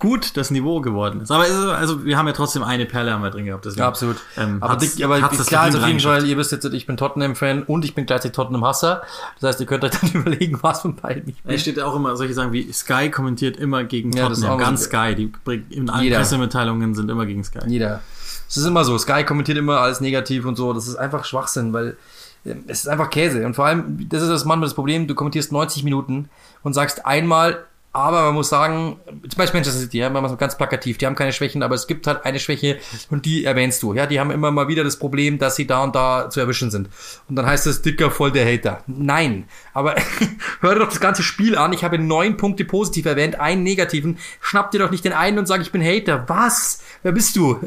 [0.00, 1.30] gut das Niveau geworden ist.
[1.30, 3.64] Aber ist, also wir haben ja trotzdem eine Perle haben wir drin gehabt.
[3.64, 4.16] Deswegen, ja, absolut.
[4.36, 6.96] Ähm, aber dick, aber hat's klar ist auf jeden Fall, ihr wisst jetzt, ich bin
[6.96, 9.02] Tottenham-Fan und ich bin gleichzeitig Tottenham-Hasser.
[9.38, 11.54] Das heißt, ihr könnt euch dann überlegen, was von beiden ich bin.
[11.54, 14.58] Es steht ja auch immer solche Sagen wie Sky kommentiert immer gegen ja, Tottenham.
[14.58, 15.14] Ganz Sky.
[15.14, 15.32] Die
[15.70, 16.16] in allen jeder.
[16.16, 17.60] Pressemitteilungen sind immer gegen Sky.
[17.68, 18.00] Jeder.
[18.48, 18.98] Es ist immer so.
[18.98, 20.72] Sky kommentiert immer alles negativ und so.
[20.72, 21.96] Das ist einfach Schwachsinn, weil
[22.44, 23.44] ähm, es ist einfach Käse.
[23.44, 26.30] Und vor allem, das ist das manchmal das Problem, du kommentierst 90 Minuten
[26.62, 30.98] und sagst einmal, aber man muss sagen, zum Beispiel Manchester City, ja, man ganz plakativ,
[30.98, 32.78] die haben keine Schwächen, aber es gibt halt eine Schwäche
[33.10, 33.94] und die erwähnst du.
[33.94, 36.70] Ja, die haben immer mal wieder das Problem, dass sie da und da zu erwischen
[36.70, 36.88] sind.
[37.28, 38.84] Und dann heißt es dicker voll der Hater.
[38.86, 39.96] Nein, aber
[40.60, 41.72] hör doch das ganze Spiel an.
[41.72, 44.18] Ich habe neun Punkte positiv erwähnt, einen negativen.
[44.40, 46.28] Schnapp dir doch nicht den einen und sag, ich bin Hater.
[46.28, 46.82] Was?
[47.02, 47.58] Wer bist du?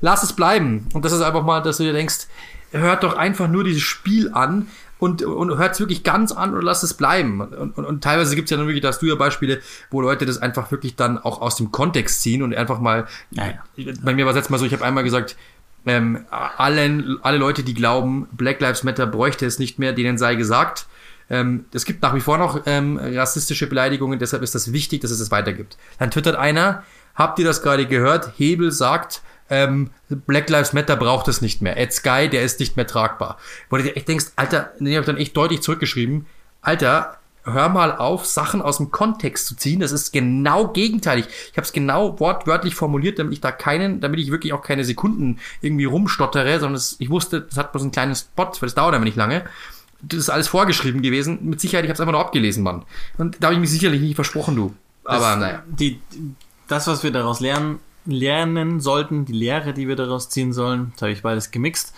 [0.00, 0.88] Lass es bleiben.
[0.94, 2.26] Und das ist einfach mal, dass du dir denkst,
[2.72, 4.68] hört doch einfach nur dieses Spiel an
[5.00, 7.40] und, und hört es wirklich ganz an oder lasst es bleiben.
[7.40, 10.00] Und, und, und teilweise gibt es ja dann wirklich, da hast du ja Beispiele, wo
[10.00, 13.46] Leute das einfach wirklich dann auch aus dem Kontext ziehen und einfach mal, ja,
[13.76, 13.92] ja.
[14.02, 15.36] bei mir war es jetzt mal so, ich habe einmal gesagt,
[15.86, 20.34] ähm, allen, alle Leute, die glauben, Black Lives Matter bräuchte es nicht mehr, denen sei
[20.34, 20.86] gesagt,
[21.30, 25.10] ähm, es gibt nach wie vor noch ähm, rassistische Beleidigungen, deshalb ist das wichtig, dass
[25.10, 25.78] es das weitergibt.
[25.98, 26.82] Dann twittert einer,
[27.14, 28.32] habt ihr das gerade gehört?
[28.36, 31.76] Hebel sagt, ähm, Black Lives Matter braucht es nicht mehr.
[31.76, 33.36] Ed Sky, der ist nicht mehr tragbar.
[33.68, 36.26] Wo du dir echt denkst, Alter, ich dann echt deutlich zurückgeschrieben,
[36.62, 39.80] Alter, hör mal auf, Sachen aus dem Kontext zu ziehen.
[39.80, 41.26] Das ist genau gegenteilig.
[41.50, 44.84] Ich habe es genau wortwörtlich formuliert, damit ich da keinen, damit ich wirklich auch keine
[44.84, 48.74] Sekunden irgendwie rumstottere, sondern das, ich wusste, das hat bloß einen kleinen Spot, weil das
[48.74, 49.44] dauert aber nicht lange.
[50.02, 51.40] Das ist alles vorgeschrieben gewesen.
[51.42, 52.84] Mit Sicherheit, ich habe es einfach nur abgelesen, Mann.
[53.18, 54.74] Und da habe ich mich sicherlich nicht versprochen, du.
[55.04, 55.62] Aber das, naja.
[55.66, 56.00] Die,
[56.68, 61.02] das, was wir daraus lernen, lernen sollten, die Lehre, die wir daraus ziehen sollen, das
[61.02, 61.94] habe ich beides gemixt.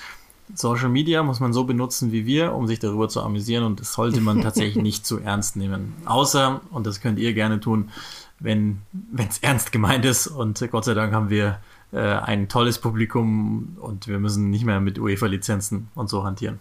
[0.55, 3.93] Social Media muss man so benutzen wie wir, um sich darüber zu amüsieren und das
[3.95, 5.95] sollte man tatsächlich nicht zu ernst nehmen.
[6.05, 7.91] Außer, und das könnt ihr gerne tun,
[8.39, 8.83] wenn
[9.17, 11.61] es ernst gemeint ist und Gott sei Dank haben wir
[11.93, 16.59] äh, ein tolles Publikum und wir müssen nicht mehr mit UEFA-Lizenzen und so hantieren.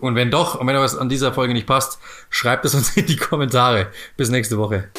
[0.00, 1.98] Und wenn doch, und wenn was an dieser Folge nicht passt,
[2.30, 3.88] schreibt es uns in die Kommentare.
[4.16, 4.90] Bis nächste Woche.